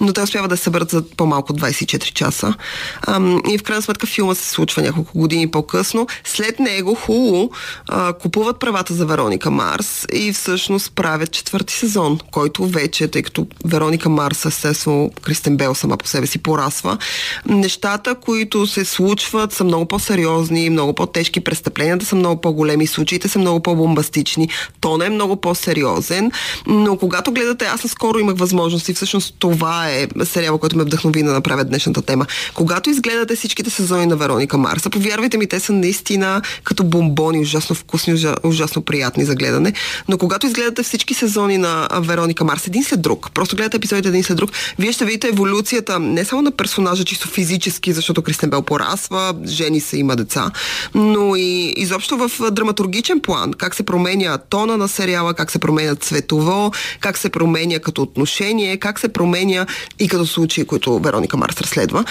но 0.00 0.12
те 0.12 0.22
успяват 0.22 0.50
да 0.50 0.56
съберат 0.56 0.90
за 0.90 1.02
по-малко 1.16 1.52
24 1.52 2.12
часа. 2.12 2.54
А, 3.02 3.20
и 3.50 3.58
в 3.58 3.62
крайна 3.62 3.82
сметка 3.82 4.06
филма 4.06 4.34
се 4.34 4.50
случва 4.50 4.82
няколко 4.82 5.18
години 5.18 5.50
по-късно. 5.50 6.06
След 6.24 6.58
него 6.58 6.94
Хулу 6.94 7.50
а, 7.88 8.12
купуват 8.12 8.58
правата 8.60 8.94
за 8.94 9.06
Вероника 9.06 9.50
Марс 9.50 10.06
и 10.12 10.32
всъщност 10.32 10.92
правят 10.94 11.30
четвърти 11.30 11.74
сезон, 11.74 12.18
който 12.32 12.66
вече, 12.66 13.08
тъй 13.08 13.22
като 13.22 13.46
Вероника 13.64 14.08
Марс, 14.08 14.44
естествено, 14.44 15.10
Кристен 15.22 15.56
Бел 15.56 15.74
сама 15.74 15.96
по 15.96 16.08
себе 16.08 16.26
си 16.26 16.38
порасва, 16.38 16.98
нещата, 17.46 18.14
които 18.14 18.66
се 18.66 18.84
случват, 18.84 19.52
са 19.52 19.64
много 19.64 19.86
по-сериозни, 19.86 20.70
много 20.70 20.92
по-тежки 20.92 21.43
престъпленията 21.44 22.06
са 22.06 22.16
много 22.16 22.40
по-големи, 22.40 22.86
случаите 22.86 23.28
са 23.28 23.38
много 23.38 23.60
по-бомбастични, 23.60 24.48
тон 24.80 25.02
е 25.02 25.08
много 25.08 25.36
по-сериозен, 25.36 26.30
но 26.66 26.96
когато 26.96 27.32
гледате, 27.32 27.64
аз 27.64 27.84
наскоро 27.84 28.18
имах 28.18 28.36
възможност 28.36 28.88
и 28.88 28.94
всъщност 28.94 29.34
това 29.38 29.90
е 29.90 30.06
сериал, 30.24 30.58
който 30.58 30.76
ме 30.76 30.84
вдъхнови 30.84 31.22
да 31.22 31.32
направя 31.32 31.64
днешната 31.64 32.02
тема. 32.02 32.26
Когато 32.54 32.90
изгледате 32.90 33.36
всичките 33.36 33.70
сезони 33.70 34.06
на 34.06 34.16
Вероника 34.16 34.58
Марса, 34.58 34.90
повярвайте 34.90 35.38
ми, 35.38 35.46
те 35.46 35.60
са 35.60 35.72
наистина 35.72 36.42
като 36.64 36.84
бомбони, 36.84 37.40
ужасно 37.40 37.76
вкусни, 37.76 38.24
ужасно 38.44 38.82
приятни 38.82 39.24
за 39.24 39.34
гледане, 39.34 39.72
но 40.08 40.18
когато 40.18 40.46
изгледате 40.46 40.82
всички 40.82 41.14
сезони 41.14 41.58
на 41.58 41.88
Вероника 42.00 42.44
Марс 42.44 42.66
един 42.66 42.84
след 42.84 43.02
друг, 43.02 43.30
просто 43.34 43.56
гледате 43.56 43.76
епизодите 43.76 44.08
един 44.08 44.24
след 44.24 44.36
друг, 44.36 44.50
вие 44.78 44.92
ще 44.92 45.04
видите 45.04 45.28
еволюцията 45.28 45.98
не 45.98 46.24
само 46.24 46.42
на 46.42 46.50
персонажа, 46.50 47.04
чисто 47.04 47.28
физически, 47.28 47.92
защото 47.92 48.22
Кристен 48.22 48.50
Бел 48.50 48.62
порасва, 48.62 49.34
жени 49.46 49.80
се, 49.80 49.96
има 49.96 50.16
деца, 50.16 50.50
но 50.94 51.33
и 51.36 51.74
изобщо 51.76 52.16
в 52.16 52.50
драматургичен 52.50 53.20
план, 53.20 53.52
как 53.52 53.74
се 53.74 53.82
променя 53.82 54.38
тона 54.38 54.76
на 54.76 54.88
сериала, 54.88 55.34
как 55.34 55.50
се 55.50 55.58
променя 55.58 55.94
цветово, 55.94 56.72
как 57.00 57.18
се 57.18 57.30
променя 57.30 57.78
като 57.78 58.02
отношение, 58.02 58.76
как 58.76 59.00
се 59.00 59.08
променя 59.08 59.66
и 59.98 60.08
като 60.08 60.26
случаи, 60.26 60.64
които 60.64 60.98
Вероника 60.98 61.36
Марс 61.36 61.60
разследва. 61.60 62.04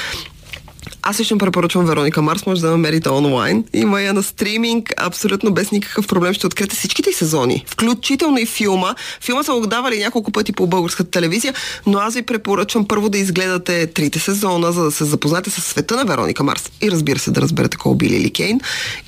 Аз 1.01 1.19
лично 1.19 1.37
препоръчвам 1.37 1.85
Вероника 1.85 2.21
Марс, 2.21 2.45
може 2.45 2.61
да 2.61 2.71
намерите 2.71 3.09
онлайн. 3.09 3.63
Има 3.73 4.01
я 4.01 4.13
на 4.13 4.23
стриминг, 4.23 4.93
абсолютно 4.97 5.53
без 5.53 5.71
никакъв 5.71 6.07
проблем. 6.07 6.33
Ще 6.33 6.47
откриете 6.47 6.75
всичките 6.75 7.13
сезони, 7.13 7.65
включително 7.67 8.37
и 8.37 8.45
филма. 8.45 8.95
Филма 9.21 9.43
са 9.43 9.53
го 9.53 9.67
давали 9.67 9.99
няколко 9.99 10.31
пъти 10.31 10.51
по 10.51 10.67
българската 10.67 11.11
телевизия, 11.11 11.53
но 11.85 11.97
аз 11.97 12.13
ви 12.13 12.21
препоръчвам 12.21 12.87
първо 12.87 13.09
да 13.09 13.17
изгледате 13.17 13.87
трите 13.87 14.19
сезона, 14.19 14.71
за 14.71 14.83
да 14.83 14.91
се 14.91 15.05
запознаете 15.05 15.49
с 15.49 15.61
света 15.61 15.95
на 15.95 16.05
Вероника 16.05 16.43
Марс 16.43 16.71
и 16.81 16.91
разбира 16.91 17.19
се 17.19 17.31
да 17.31 17.41
разберете 17.41 17.77
кой 17.77 17.95
били 17.95 18.15
или 18.15 18.31
Кейн. 18.31 18.59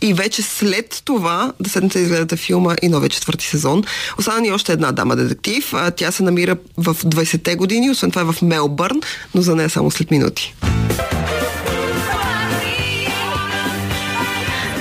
И 0.01 0.13
вече 0.13 0.41
след 0.41 1.01
това 1.05 1.53
да 1.59 1.69
седнете 1.69 1.99
да 1.99 2.03
изгледате 2.03 2.35
филма 2.35 2.75
и 2.81 2.89
новия 2.89 3.09
четвърти 3.09 3.45
сезон. 3.45 3.83
Остана 4.19 4.41
ни 4.41 4.51
още 4.51 4.73
една 4.73 4.91
дама 4.91 5.15
детектив. 5.15 5.73
Тя 5.95 6.11
се 6.11 6.23
намира 6.23 6.55
в 6.77 6.95
20-те 6.95 7.55
години, 7.55 7.89
освен 7.89 8.11
това 8.11 8.21
е 8.21 8.25
в 8.25 8.41
Мелбърн, 8.41 9.01
но 9.35 9.41
за 9.41 9.55
нея 9.55 9.69
само 9.69 9.91
след 9.91 10.11
минути. 10.11 10.53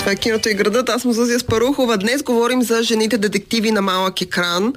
Е 0.07 0.17
киното 0.17 0.49
и 0.49 0.55
градът. 0.55 0.89
Аз 0.89 1.03
съм 1.03 1.13
Зузия 1.13 1.39
Спарухова. 1.39 1.99
Днес 1.99 2.23
говорим 2.23 2.63
за 2.63 2.83
жените 2.83 3.19
детективи 3.19 3.71
на 3.71 3.83
малък 3.83 4.21
екран 4.21 4.73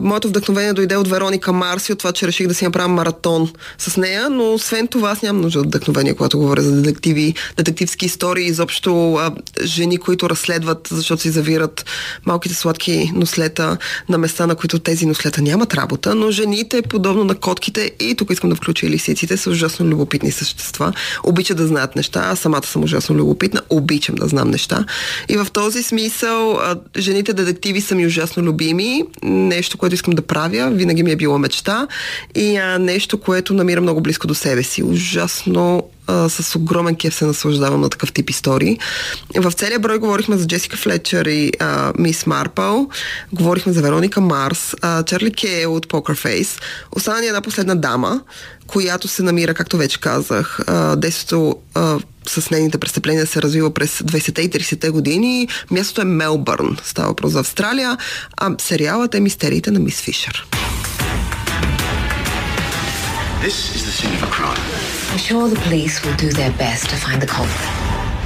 моето 0.00 0.28
вдъхновение 0.28 0.72
дойде 0.72 0.96
от 0.96 1.08
Вероника 1.08 1.52
Марс 1.52 1.88
и 1.88 1.92
от 1.92 1.98
това, 1.98 2.12
че 2.12 2.26
реших 2.26 2.46
да 2.46 2.54
си 2.54 2.64
направя 2.64 2.88
маратон 2.88 3.52
с 3.78 3.96
нея, 3.96 4.30
но 4.30 4.54
освен 4.54 4.88
това 4.88 5.10
аз 5.10 5.22
нямам 5.22 5.42
нужда 5.42 5.60
от 5.60 5.66
вдъхновение, 5.66 6.14
когато 6.14 6.38
говоря 6.38 6.62
за 6.62 6.72
детективи, 6.72 7.34
детективски 7.56 8.06
истории, 8.06 8.46
изобщо 8.46 9.14
а, 9.14 9.32
жени, 9.62 9.98
които 9.98 10.30
разследват, 10.30 10.88
защото 10.90 11.22
си 11.22 11.30
завират 11.30 11.84
малките 12.26 12.54
сладки 12.54 13.12
нослета 13.14 13.76
на 14.08 14.18
места, 14.18 14.46
на 14.46 14.54
които 14.54 14.78
тези 14.78 15.06
нослета 15.06 15.42
нямат 15.42 15.74
работа, 15.74 16.14
но 16.14 16.30
жените, 16.30 16.82
подобно 16.82 17.24
на 17.24 17.34
котките, 17.34 17.90
и 18.00 18.14
тук 18.14 18.30
искам 18.30 18.50
да 18.50 18.56
включа 18.56 18.86
и 18.86 18.90
лисиците, 18.90 19.36
са 19.36 19.50
ужасно 19.50 19.86
любопитни 19.86 20.32
същества. 20.32 20.92
Обичат 21.24 21.56
да 21.56 21.66
знаят 21.66 21.96
неща, 21.96 22.20
аз 22.20 22.38
самата 22.38 22.66
съм 22.66 22.84
ужасно 22.84 23.16
любопитна, 23.16 23.60
обичам 23.70 24.14
да 24.14 24.28
знам 24.28 24.50
неща. 24.50 24.84
И 25.28 25.36
в 25.36 25.46
този 25.52 25.82
смисъл 25.82 26.52
а, 26.52 26.76
жените 26.98 27.32
детективи 27.32 27.80
са 27.80 27.94
ми 27.94 28.06
ужасно 28.06 28.42
любими 28.42 29.02
нещо, 29.50 29.78
което 29.78 29.94
искам 29.94 30.14
да 30.14 30.22
правя, 30.22 30.70
винаги 30.70 31.02
ми 31.02 31.10
е 31.10 31.16
била 31.16 31.38
мечта 31.38 31.86
и 32.34 32.56
а, 32.56 32.78
нещо, 32.78 33.20
което 33.20 33.54
намира 33.54 33.80
много 33.80 34.00
близко 34.00 34.26
до 34.26 34.34
себе 34.34 34.62
си. 34.62 34.82
Ужасно 34.82 35.82
а, 36.10 36.28
с 36.28 36.56
огромен 36.56 36.96
кеф 36.96 37.14
се 37.14 37.24
наслаждавам 37.24 37.80
на 37.80 37.90
такъв 37.90 38.12
тип 38.12 38.30
истории. 38.30 38.78
В 39.36 39.52
целия 39.52 39.78
брой 39.78 39.98
говорихме 39.98 40.36
за 40.36 40.46
Джесика 40.46 40.76
Флетчер 40.76 41.26
и 41.26 41.52
а, 41.58 41.92
Мис 41.98 42.26
Марпъл, 42.26 42.88
говорихме 43.32 43.72
за 43.72 43.82
Вероника 43.82 44.20
Марс, 44.20 44.74
а, 44.82 45.02
Чарли 45.02 45.32
Кейл 45.32 45.74
от 45.74 45.86
Poker 45.86 46.26
Face. 46.26 46.60
Остана 46.92 47.20
ни 47.20 47.26
една 47.26 47.40
последна 47.40 47.74
дама, 47.74 48.20
която 48.66 49.08
се 49.08 49.22
намира, 49.22 49.54
както 49.54 49.76
вече 49.76 50.00
казах, 50.00 50.60
действието 50.96 51.56
с 52.28 52.50
нейните 52.50 52.78
престъпления 52.78 53.26
се 53.26 53.42
развива 53.42 53.74
през 53.74 53.98
20-те 53.98 54.42
и 54.42 54.50
30-те 54.50 54.90
години. 54.90 55.48
Мястото 55.70 56.00
е 56.00 56.04
Мелбърн. 56.04 56.76
Става 56.84 57.08
въпрос 57.08 57.32
за 57.32 57.40
Австралия. 57.40 57.96
А 58.36 58.54
сериалът 58.58 59.14
е 59.14 59.20
Мистериите 59.20 59.70
на 59.70 59.80
Мис 59.80 60.00
Фишер. 60.00 60.46
This 63.46 63.58
is 63.76 63.82
the 63.88 63.94
scene 63.98 64.14
of 64.18 64.22
a 64.28 64.30
crime. 64.36 64.89
I'm 65.10 65.18
sure 65.18 65.48
the 65.48 65.56
police 65.62 66.04
will 66.04 66.14
do 66.14 66.30
their 66.30 66.52
best 66.52 66.88
to 66.90 66.96
find 66.96 67.20
the 67.20 67.26
culprit, 67.26 67.68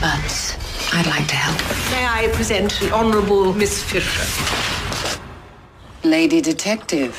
but 0.02 0.58
I'd 0.92 1.06
like 1.06 1.26
to 1.28 1.34
help. 1.34 1.58
May 1.90 2.04
I 2.06 2.28
present 2.34 2.78
the 2.78 2.92
Honourable 2.92 3.54
Miss 3.54 3.82
Fisher? 3.82 4.26
Lady 6.06 6.42
Detective. 6.42 7.16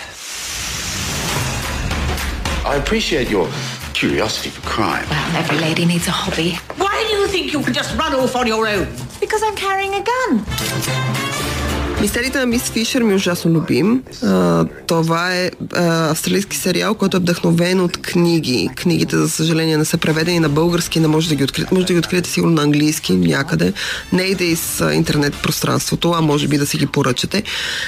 I 2.64 2.76
appreciate 2.76 3.28
your 3.28 3.50
curiosity 3.96 4.52
for 4.52 4.62
crime. 4.62 5.08
Well, 5.10 5.36
every 5.36 5.58
lady 5.58 5.86
needs 5.86 6.08
a 6.08 6.12
hobby. 6.12 6.60
Why 6.78 7.04
do 7.10 7.16
you 7.16 7.28
think 7.28 7.52
you 7.52 7.62
can 7.64 7.74
just 7.74 7.98
run 7.98 8.14
off 8.14 8.36
on 8.36 8.46
your 8.46 8.68
own? 8.68 8.88
Because 9.20 9.42
I'm 9.42 9.56
carrying 9.56 9.96
a 9.96 10.04
gun. 10.04 11.25
Мистерите 12.06 12.40
на 12.40 12.46
Мис 12.46 12.62
Фишер 12.62 13.02
ми 13.02 13.14
е 13.14 13.16
ужасно 13.16 13.52
любим. 13.52 14.04
А, 14.24 14.66
това 14.88 15.36
е 15.36 15.52
а, 15.74 16.12
австралийски 16.12 16.58
сериал, 16.58 16.94
който 16.94 17.18
е 17.18 17.20
вдъхновен 17.20 17.82
от 17.82 17.98
книги. 17.98 18.70
Книгите, 18.76 19.18
за 19.18 19.30
съжаление, 19.30 19.78
не 19.78 19.86
са 19.86 19.98
преведени 19.98 20.40
на 20.40 20.50
български, 20.50 21.00
не 21.00 21.08
може 21.08 21.30
да 21.30 21.36
ги 21.36 21.44
откриете. 21.44 21.74
Може 21.74 21.86
да 21.86 21.94
ги 21.94 22.00
откриете 22.00 22.30
сигурно 22.30 22.54
на 22.54 22.62
английски 22.62 23.14
някъде. 23.14 23.74
Не 24.14 24.24
иде 24.24 24.44
из 24.44 24.82
интернет 24.94 25.34
пространството, 25.44 26.12
а 26.12 26.22
може 26.22 26.48
би 26.48 26.58
да 26.58 26.66
си 26.66 26.78
ги 26.78 26.86
поръчате. 26.86 27.44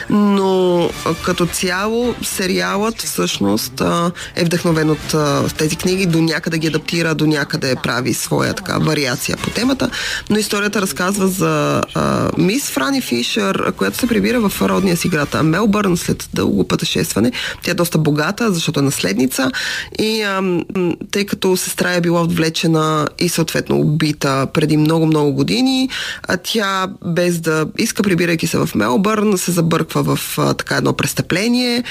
Но 0.10 0.84
а, 1.06 1.14
като 1.26 1.46
цяло 1.46 2.16
сериалът 2.24 3.02
всъщност 3.02 3.82
а, 3.82 4.12
е 4.36 4.46
вдъхновен 4.46 4.90
от 4.90 5.14
а, 5.14 5.48
тези 5.58 5.76
книги, 5.76 6.06
до 6.06 6.22
някъде 6.22 6.58
ги 6.58 6.68
адаптира, 6.68 7.16
до 7.16 7.26
някъде 7.26 7.76
прави 7.84 8.14
своя 8.14 8.54
така 8.54 8.78
вариация 8.78 9.38
по 9.38 9.50
темата. 9.50 9.90
Но 10.30 10.38
историята 10.38 10.82
разказва 10.82 11.28
за 11.28 11.84
а, 11.96 12.30
мис 12.38 12.70
Франи 12.70 13.02
Фишер, 13.02 13.72
която 13.72 13.98
се 13.98 14.07
прибира 14.08 14.50
в 14.50 14.62
родния 14.62 14.98
си 14.98 15.10
град 15.10 15.36
Мелбърн 15.44 15.98
след 15.98 16.30
дълго 16.34 16.68
пътешестване. 16.68 17.32
Тя 17.64 17.72
е 17.72 17.74
доста 17.74 17.98
богата, 17.98 18.52
защото 18.52 18.80
е 18.80 18.84
наследница 18.84 19.52
и 20.00 20.22
ам, 20.22 20.64
тъй 21.12 21.26
като 21.26 21.58
сестра 21.58 21.94
е 21.94 22.02
била 22.02 22.22
отвлечена 22.22 23.08
и 23.20 23.30
съответно 23.30 23.80
убита 23.80 24.48
преди 24.54 24.78
много-много 24.78 25.34
години, 25.34 25.90
а 26.28 26.38
тя 26.38 26.88
без 27.06 27.40
да 27.40 27.66
иска, 27.78 28.04
прибирайки 28.04 28.48
се 28.48 28.58
в 28.58 28.70
Мелбърн, 28.76 29.38
се 29.38 29.52
забърква 29.52 30.04
в 30.04 30.38
а, 30.38 30.54
така 30.54 30.76
едно 30.76 30.94
престъпление, 30.94 31.84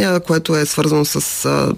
а, 0.00 0.20
което 0.20 0.56
е 0.56 0.66
свързано 0.66 1.04
с 1.04 1.44
а, 1.44 1.72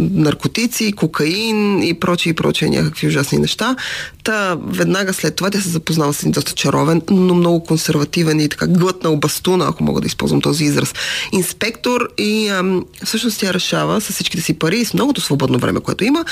наркотици, 0.00 0.92
кокаин 0.92 1.82
и 1.82 1.94
прочие 1.94 2.30
и 2.30 2.34
прочие 2.34 2.68
някакви 2.68 3.06
ужасни 3.06 3.38
неща. 3.38 3.76
Та 4.24 4.56
веднага 4.66 5.12
след 5.12 5.36
това 5.36 5.50
тя 5.50 5.60
се 5.60 5.68
запознава 5.68 6.12
с 6.12 6.20
един 6.20 6.32
доста 6.32 6.52
чаровен, 6.52 7.02
но 7.10 7.34
много 7.34 7.64
консервативен 7.64 8.40
и 8.40 8.48
така 8.48 8.66
глътна 8.66 9.10
обастуна, 9.10 9.66
ако 9.68 9.84
мога 9.84 10.00
да 10.00 10.06
използвам 10.06 10.40
този 10.40 10.64
израз, 10.64 10.94
инспектор 11.32 12.08
и 12.18 12.48
ам, 12.48 12.84
всъщност 13.04 13.40
тя 13.40 13.54
решава 13.54 14.00
с 14.00 14.12
всичките 14.12 14.42
си 14.42 14.54
пари 14.54 14.78
и 14.78 14.84
с 14.84 14.94
многото 14.94 15.20
свободно 15.20 15.58
време, 15.58 15.80
което 15.80 16.04
има, 16.04 16.24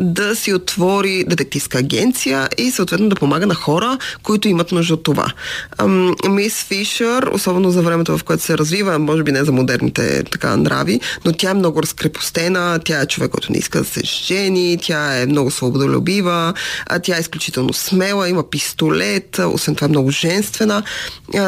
да 0.00 0.36
си 0.36 0.54
отвори 0.54 1.24
детективска 1.24 1.78
агенция 1.78 2.48
и 2.58 2.70
съответно 2.70 3.08
да 3.08 3.16
помага 3.16 3.46
на 3.46 3.54
хора, 3.54 3.98
които 4.22 4.48
имат 4.48 4.72
нужда 4.72 4.94
от 4.94 5.02
това. 5.02 5.32
Ам, 5.78 6.14
мис 6.28 6.64
Фишер, 6.64 7.22
особено 7.32 7.70
за 7.70 7.82
времето, 7.82 8.18
в 8.18 8.24
което 8.24 8.42
се 8.42 8.58
развива, 8.58 8.98
може 8.98 9.22
би 9.22 9.32
не 9.32 9.44
за 9.44 9.52
модерните 9.52 10.24
така 10.24 10.56
нрави, 10.56 11.00
но 11.24 11.32
тя 11.32 11.50
е 11.50 11.54
много 11.54 11.82
разкрепостена, 11.82 12.80
тя 12.84 13.00
е 13.00 13.06
човек, 13.16 13.30
който 13.30 13.52
не 13.52 13.58
иска 13.58 13.78
да 13.78 13.84
се 13.84 14.00
жени, 14.04 14.78
тя 14.82 15.20
е 15.20 15.26
много 15.26 15.50
свободолюбива, 15.50 16.54
а 16.86 16.98
тя 16.98 17.16
е 17.16 17.20
изключително 17.20 17.72
смела, 17.72 18.28
има 18.28 18.42
пистолет, 18.50 19.38
освен 19.38 19.74
това 19.74 19.84
е 19.84 19.88
много 19.88 20.10
женствена. 20.10 20.82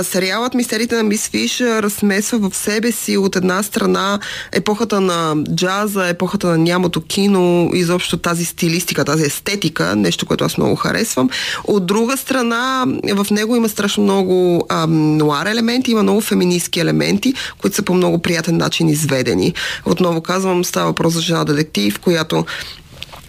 Сериалът 0.02 0.54
Мистерите 0.54 0.96
на 0.96 1.02
Мис 1.02 1.28
Фиш 1.28 1.60
размесва 1.60 2.38
в 2.38 2.56
себе 2.56 2.92
си 2.92 3.16
от 3.16 3.36
една 3.36 3.62
страна 3.62 4.18
епохата 4.52 5.00
на 5.00 5.36
джаза, 5.54 6.08
епохата 6.08 6.46
на 6.46 6.58
нямото 6.58 7.00
кино, 7.00 7.70
изобщо 7.74 8.16
тази 8.16 8.44
стилистика, 8.44 9.04
тази 9.04 9.24
естетика, 9.24 9.96
нещо, 9.96 10.26
което 10.26 10.44
аз 10.44 10.58
много 10.58 10.76
харесвам. 10.76 11.30
От 11.64 11.86
друга 11.86 12.16
страна, 12.16 12.84
в 13.14 13.26
него 13.30 13.56
има 13.56 13.68
страшно 13.68 14.02
много 14.02 14.66
ам, 14.68 15.16
нуар 15.16 15.46
елементи, 15.46 15.90
има 15.90 16.02
много 16.02 16.20
феминистки 16.20 16.80
елементи, 16.80 17.34
които 17.60 17.76
са 17.76 17.82
по 17.82 17.94
много 17.94 18.18
приятен 18.18 18.56
начин 18.56 18.88
изведени. 18.88 19.54
Отново 19.84 20.20
казвам, 20.20 20.64
става 20.64 20.86
въпрос 20.86 21.12
за 21.12 21.20
жена 21.20 21.44
детектив, 21.58 21.98
която 21.98 22.44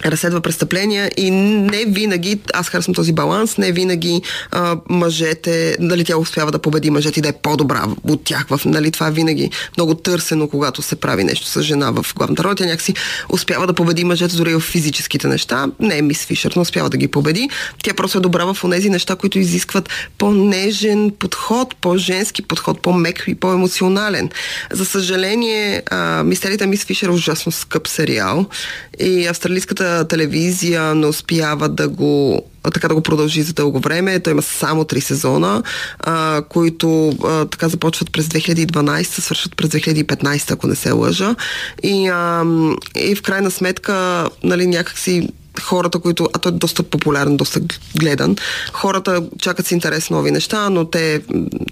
разследва 0.06 0.42
престъпления 0.42 1.12
и 1.18 1.32
не 1.32 1.86
винаги, 1.86 2.40
аз 2.54 2.70
харесвам 2.70 2.96
този 2.96 3.14
баланс, 3.14 3.58
не 3.58 3.72
винаги 3.72 4.22
а, 4.52 4.78
мъжете, 4.90 5.78
нали, 5.80 6.06
тя 6.06 6.18
успява 6.18 6.52
да 6.52 6.60
победи 6.60 6.90
мъжете 6.90 7.20
и 7.20 7.22
да 7.22 7.30
е 7.30 7.34
по-добра 7.34 7.86
от 8.04 8.24
тях. 8.24 8.46
В, 8.50 8.62
нали, 8.66 8.92
това 8.92 9.08
е 9.08 9.12
винаги 9.12 9.52
много 9.78 9.96
търсено, 9.96 10.48
когато 10.48 10.82
се 10.82 10.96
прави 10.96 11.24
нещо 11.24 11.48
с 11.48 11.62
жена 11.62 11.92
в 11.92 12.06
главната 12.16 12.44
роля. 12.44 12.56
Тя 12.56 12.66
някакси 12.66 12.94
успява 13.30 13.68
да 13.68 13.74
победи 13.74 14.04
мъжете 14.04 14.36
дори 14.36 14.54
в 14.54 14.60
физическите 14.60 15.28
неща. 15.28 15.68
Не 15.80 15.98
е 15.98 16.02
мис 16.02 16.26
Фишер, 16.26 16.54
но 16.56 16.62
успява 16.62 16.90
да 16.90 16.98
ги 16.98 17.08
победи. 17.08 17.50
Тя 17.84 17.94
просто 17.94 18.18
е 18.18 18.22
добра 18.22 18.46
в 18.46 18.58
тези 18.72 18.90
неща, 18.90 19.16
които 19.16 19.40
изискват 19.40 19.90
по-нежен 20.18 21.12
подход, 21.20 21.76
по-женски 21.76 22.42
подход, 22.42 22.82
по-мек 22.82 23.24
и 23.28 23.36
по-емоционален. 23.36 24.30
За 24.72 24.86
съжаление, 24.86 25.84
а, 25.92 26.24
мистерията 26.24 26.68
Мис 26.68 26.86
Фишер 26.86 27.08
е 27.08 27.12
ужасно 27.12 27.52
скъп 27.52 27.88
сериал 27.88 28.46
и 29.00 29.28
австралийската 29.28 29.89
телевизия 30.10 30.96
не 30.96 31.08
успява 31.08 31.70
да 31.70 31.88
го 31.88 32.44
така 32.74 32.88
да 32.88 32.96
го 32.96 33.02
продължи 33.02 33.42
за 33.42 33.54
дълго 33.54 33.80
време. 33.80 34.20
Той 34.20 34.32
има 34.32 34.42
само 34.42 34.86
три 34.86 35.02
сезона, 35.02 35.64
а, 36.00 36.42
които 36.50 37.10
а, 37.24 37.46
така 37.46 37.70
започват 37.70 38.12
през 38.12 38.28
2012, 38.28 39.04
свършват 39.04 39.56
през 39.56 39.70
2015, 39.70 40.52
ако 40.52 40.68
не 40.68 40.76
се 40.76 40.92
лъжа. 40.92 41.36
И, 41.84 42.08
а, 42.08 42.46
и 42.96 43.16
в 43.16 43.22
крайна 43.22 43.52
сметка, 43.52 44.30
нали, 44.44 44.68
някакси 44.68 45.30
хората, 45.60 46.00
които, 46.00 46.30
а 46.34 46.40
той 46.40 46.52
е 46.52 46.56
доста 46.56 46.84
популярен, 46.84 47.38
доста 47.38 47.60
гледан, 48.00 48.36
хората 48.74 49.24
чакат 49.42 49.68
с 49.68 49.72
интерес 49.72 50.10
нови 50.10 50.32
неща, 50.32 50.70
но 50.70 50.86
те 50.86 51.22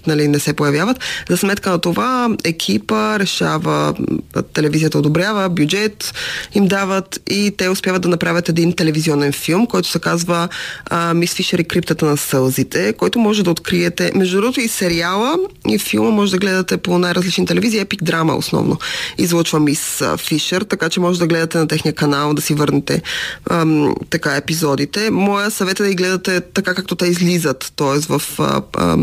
нали, 0.06 0.28
не 0.28 0.38
се 0.38 0.52
появяват. 0.52 1.00
За 1.28 1.36
сметка 1.36 1.70
на 1.70 1.78
това 1.78 2.30
екипа 2.44 3.18
решава, 3.18 3.94
телевизията 4.52 4.98
одобрява, 4.98 5.48
бюджет 5.48 6.14
им 6.54 6.66
дават 6.66 7.20
и 7.30 7.52
те 7.56 7.68
успяват 7.68 8.02
да 8.02 8.08
направят 8.08 8.48
един 8.48 8.72
телевизионен 8.72 9.32
филм, 9.32 9.66
който 9.66 9.88
се 9.88 9.98
казва 9.98 10.48
Мис 11.14 11.34
Фишер 11.34 11.58
и 11.58 11.64
криптата 11.64 12.06
на 12.06 12.16
сълзите, 12.16 12.92
който 12.92 13.18
може 13.18 13.42
да 13.42 13.50
откриете. 13.50 14.12
Между 14.14 14.36
другото 14.36 14.60
и 14.60 14.68
сериала 14.68 15.36
и 15.68 15.78
филма 15.78 16.10
може 16.10 16.32
да 16.32 16.38
гледате 16.38 16.76
по 16.76 16.98
най-различни 16.98 17.46
телевизии, 17.46 17.80
епик 17.80 18.02
драма 18.02 18.36
основно. 18.36 18.78
Излъчва 19.18 19.60
Мис 19.60 20.02
Фишер, 20.16 20.62
така 20.62 20.88
че 20.88 21.00
може 21.00 21.18
да 21.18 21.26
гледате 21.26 21.58
на 21.58 21.68
техния 21.68 21.92
канал, 21.92 22.34
да 22.34 22.42
си 22.42 22.54
върнете 22.54 23.02
ам, 23.50 23.77
така 24.10 24.36
епизодите. 24.36 25.10
Моя 25.10 25.50
съвет 25.50 25.80
е 25.80 25.82
да 25.82 25.88
ги 25.88 25.94
гледате 25.94 26.40
така, 26.40 26.74
както 26.74 26.96
те 26.96 27.06
излизат, 27.06 27.72
т.е. 27.76 28.18
в, 28.18 28.22
а, 28.38 28.96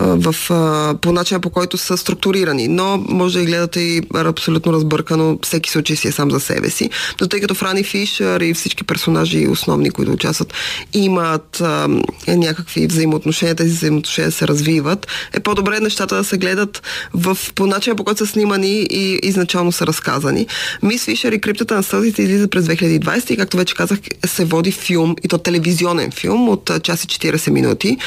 в, 0.00 0.34
а, 0.50 0.94
по 1.00 1.12
начина 1.12 1.40
по 1.40 1.50
който 1.50 1.78
са 1.78 1.96
структурирани. 1.96 2.68
Но 2.68 3.04
може 3.08 3.38
да 3.38 3.44
ги 3.44 3.46
гледате 3.46 3.80
и 3.80 4.02
абсолютно 4.14 4.72
разбъркано, 4.72 5.38
всеки 5.42 5.70
случай 5.70 5.96
си 5.96 6.08
е 6.08 6.12
сам 6.12 6.30
за 6.30 6.40
себе 6.40 6.70
си. 6.70 6.90
Но 7.20 7.28
тъй 7.28 7.40
като 7.40 7.54
Франи 7.54 7.84
Фишер 7.84 8.40
и 8.40 8.54
всички 8.54 8.84
персонажи 8.84 9.48
основни, 9.48 9.90
които 9.90 10.12
участват, 10.12 10.54
имат 10.92 11.60
а, 11.60 11.88
някакви 12.28 12.86
взаимоотношения, 12.86 13.54
тези 13.54 13.70
взаимоотношения 13.70 14.32
се 14.32 14.48
развиват, 14.48 15.06
е 15.32 15.40
по-добре 15.40 15.80
нещата 15.80 16.16
да 16.16 16.24
се 16.24 16.38
гледат 16.38 16.82
в, 17.14 17.38
по 17.54 17.66
начина 17.66 17.96
по 17.96 18.04
който 18.04 18.18
са 18.18 18.26
снимани 18.26 18.86
и 18.90 19.18
изначално 19.22 19.72
са 19.72 19.86
разказани. 19.86 20.46
Мис 20.82 21.04
Фишер 21.04 21.32
и 21.32 21.40
криптата 21.40 21.74
на 21.74 21.82
сълзите 21.82 22.22
излиза 22.22 22.48
през 22.48 22.64
2020 22.64 23.30
и 23.30 23.36
както 23.36 23.56
вече 23.56 23.71
казах, 23.74 23.98
се 24.26 24.44
води 24.44 24.72
филм, 24.72 25.16
и 25.24 25.28
то 25.28 25.38
телевизионен 25.38 26.10
филм 26.10 26.48
от 26.48 26.70
час 26.82 27.04
и 27.04 27.06
40 27.06 27.50
минути. 27.50 27.98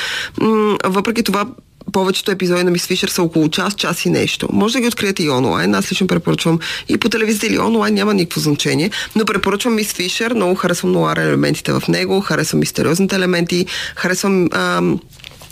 Въпреки 0.86 1.24
това, 1.24 1.46
повечето 1.92 2.32
епизоди 2.32 2.64
на 2.64 2.72
Мис 2.72 2.86
Фишер 2.88 3.08
са 3.08 3.24
около 3.24 3.50
час, 3.50 3.76
час 3.76 4.06
и 4.06 4.10
нещо. 4.10 4.50
Може 4.52 4.74
да 4.74 4.82
ги 4.82 4.88
откриете 4.88 5.24
и 5.24 5.30
онлайн. 5.30 5.76
Аз 5.76 5.92
лично 5.92 6.08
препоръчвам 6.08 6.60
и 6.90 6.98
по 6.98 7.10
телевизията 7.10 7.48
или 7.48 7.60
онлайн, 7.60 7.94
няма 7.94 8.14
никакво 8.14 8.42
значение. 8.42 8.92
Но 9.16 9.26
препоръчвам 9.26 9.76
Мис 9.76 9.94
Фишер. 9.94 10.34
Много 10.34 10.56
харесвам 10.56 10.92
нуар 10.92 11.18
елементите 11.18 11.72
в 11.72 11.84
него, 11.88 12.22
харесвам 12.22 12.60
мистериозните 12.60 13.16
елементи, 13.16 13.66
харесвам 13.96 14.50
ам, 14.52 15.00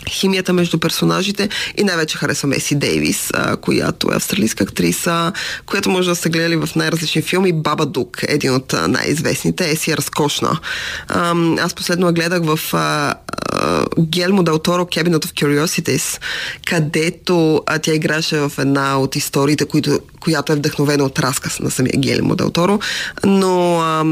химията 0.08 0.52
между 0.52 0.78
персонажите 0.78 1.48
и 1.78 1.84
най-вече 1.84 2.18
харесвам 2.18 2.52
Еси 2.52 2.74
Дейвис, 2.74 3.30
а, 3.34 3.56
която 3.56 4.08
е 4.12 4.16
австралийска 4.16 4.64
актриса, 4.64 5.32
която 5.66 5.90
може 5.90 6.08
да 6.08 6.16
сте 6.16 6.28
гледали 6.28 6.56
в 6.56 6.68
най-различни 6.76 7.22
филми. 7.22 7.52
Баба 7.52 7.86
Дук 7.86 8.18
един 8.28 8.54
от 8.54 8.74
най-известните. 8.88 9.70
Еси 9.70 9.90
е 9.90 9.96
разкошна. 9.96 10.58
А, 11.08 11.34
аз 11.60 11.74
последно 11.74 12.12
гледах 12.12 12.42
в 12.44 12.60
а, 12.72 13.14
Гелмо 14.00 14.42
Дел 14.42 14.58
Торо 14.58 14.84
Cabinet 14.84 15.26
of 15.26 15.42
Curiosities, 15.42 16.20
където 16.66 17.62
а, 17.66 17.78
тя 17.78 17.94
играше 17.94 18.38
в 18.38 18.52
една 18.58 19.00
от 19.00 19.16
историите, 19.16 19.64
които, 19.64 20.00
която 20.20 20.52
е 20.52 20.56
вдъхновена 20.56 21.04
от 21.04 21.18
разказ 21.18 21.60
на 21.60 21.70
самия 21.70 21.94
Гелмо 21.98 22.34
Дел 22.34 22.50
Торо. 22.50 22.78
Но 23.24 23.80
а, 23.80 24.04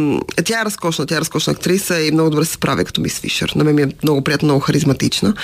тя 0.45 0.61
е 0.61 0.65
разкошна, 0.65 1.07
тя 1.07 1.17
е 1.17 1.21
разкошна 1.21 1.53
актриса 1.53 2.01
и 2.01 2.13
много 2.13 2.31
добре 2.31 2.45
се 2.45 2.53
справя 2.53 2.85
като 2.85 3.01
Мис 3.01 3.21
Фишер. 3.21 3.53
На 3.57 3.65
мен 3.65 3.75
ми 3.75 3.83
е 3.83 3.89
много 4.03 4.25
приятно, 4.25 4.47
много 4.47 4.61
харизматична. 4.61 5.35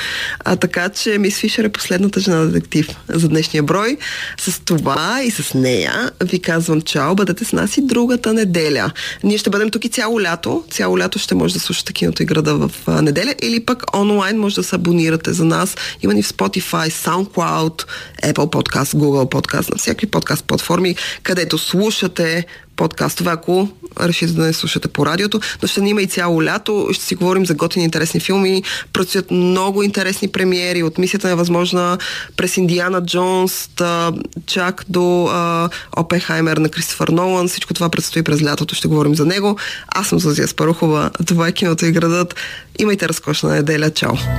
А, 0.45 0.57
така 0.57 0.89
че 0.89 1.19
Мис 1.19 1.39
Фишер 1.39 1.65
е 1.65 1.69
последната 1.69 2.21
жена 2.21 2.45
детектив 2.45 2.89
за 3.09 3.29
днешния 3.29 3.63
брой. 3.63 3.97
С 4.41 4.61
това 4.65 5.21
и 5.25 5.31
с 5.31 5.55
нея 5.55 6.11
ви 6.25 6.43
казвам 6.43 6.81
чао, 6.81 7.15
бъдете 7.15 7.45
с 7.45 7.53
нас 7.53 7.77
и 7.77 7.87
другата 7.87 8.35
неделя. 8.35 8.91
Ние 9.25 9.39
ще 9.39 9.51
бъдем 9.51 9.71
тук 9.71 9.85
и 9.85 9.89
цяло 9.89 10.21
лято. 10.21 10.65
Цяло 10.71 10.99
лято 10.99 11.19
ще 11.19 11.35
може 11.35 11.55
да 11.55 11.61
слушате 11.61 11.93
киното 11.93 12.23
и 12.23 12.27
града 12.27 12.55
в 12.55 12.71
неделя 13.03 13.35
или 13.43 13.65
пък 13.65 13.97
онлайн 13.97 14.39
може 14.39 14.55
да 14.55 14.63
се 14.63 14.77
абонирате 14.77 15.33
за 15.33 15.45
нас. 15.45 15.77
Има 16.03 16.15
ни 16.15 16.23
в 16.23 16.29
Spotify, 16.29 16.91
SoundCloud, 16.91 17.87
Apple 18.23 18.33
Podcast, 18.33 18.97
Google 18.97 19.33
Podcast, 19.33 19.71
на 19.71 19.77
всякакви 19.77 20.07
подкаст 20.07 20.45
платформи, 20.45 20.97
където 21.23 21.59
слушате 21.59 22.47
подкастове, 22.79 23.31
ако 23.31 23.69
решите 24.01 24.33
да 24.33 24.47
не 24.47 24.53
слушате 24.53 24.89
по 24.89 25.07
радиото, 25.07 25.41
но 25.63 25.69
ще 25.69 25.81
има 25.81 26.03
и 26.03 26.07
цяло 26.07 26.45
лято. 26.45 26.89
Ще 26.93 27.05
си 27.05 27.15
говорим 27.15 27.47
за 27.47 27.55
готини 27.55 27.85
интересни 27.85 28.21
филми. 28.21 28.63
Предстоят 28.93 29.31
много 29.31 29.83
интересни 29.83 30.29
премиери 30.29 30.83
от 30.83 30.99
мисията 30.99 31.29
невъзможна 31.29 31.99
през 32.37 32.57
Индиана 32.57 33.05
Джонс, 33.05 33.71
да, 33.77 34.13
чак 34.47 34.85
до 34.89 35.27
а, 35.27 35.69
Опенхаймер 35.97 36.57
на 36.57 36.69
Кристофър 36.69 37.09
Нолан. 37.09 37.49
Всичко 37.49 37.75
това 37.75 37.89
предстои 37.89 38.23
през 38.23 38.43
лятото. 38.43 38.75
Ще 38.75 38.89
говорим 38.89 39.15
за 39.15 39.25
него. 39.25 39.57
Аз 39.89 40.09
съм 40.09 40.19
Зазия 40.19 40.49
Спарухова. 40.49 41.11
Това 41.27 41.49
е 41.49 41.53
киното 41.53 41.87
и 41.87 41.93
градът. 41.93 42.35
Имайте 42.79 43.09
разкошна 43.09 43.51
неделя. 43.51 43.91
Чао! 43.91 44.39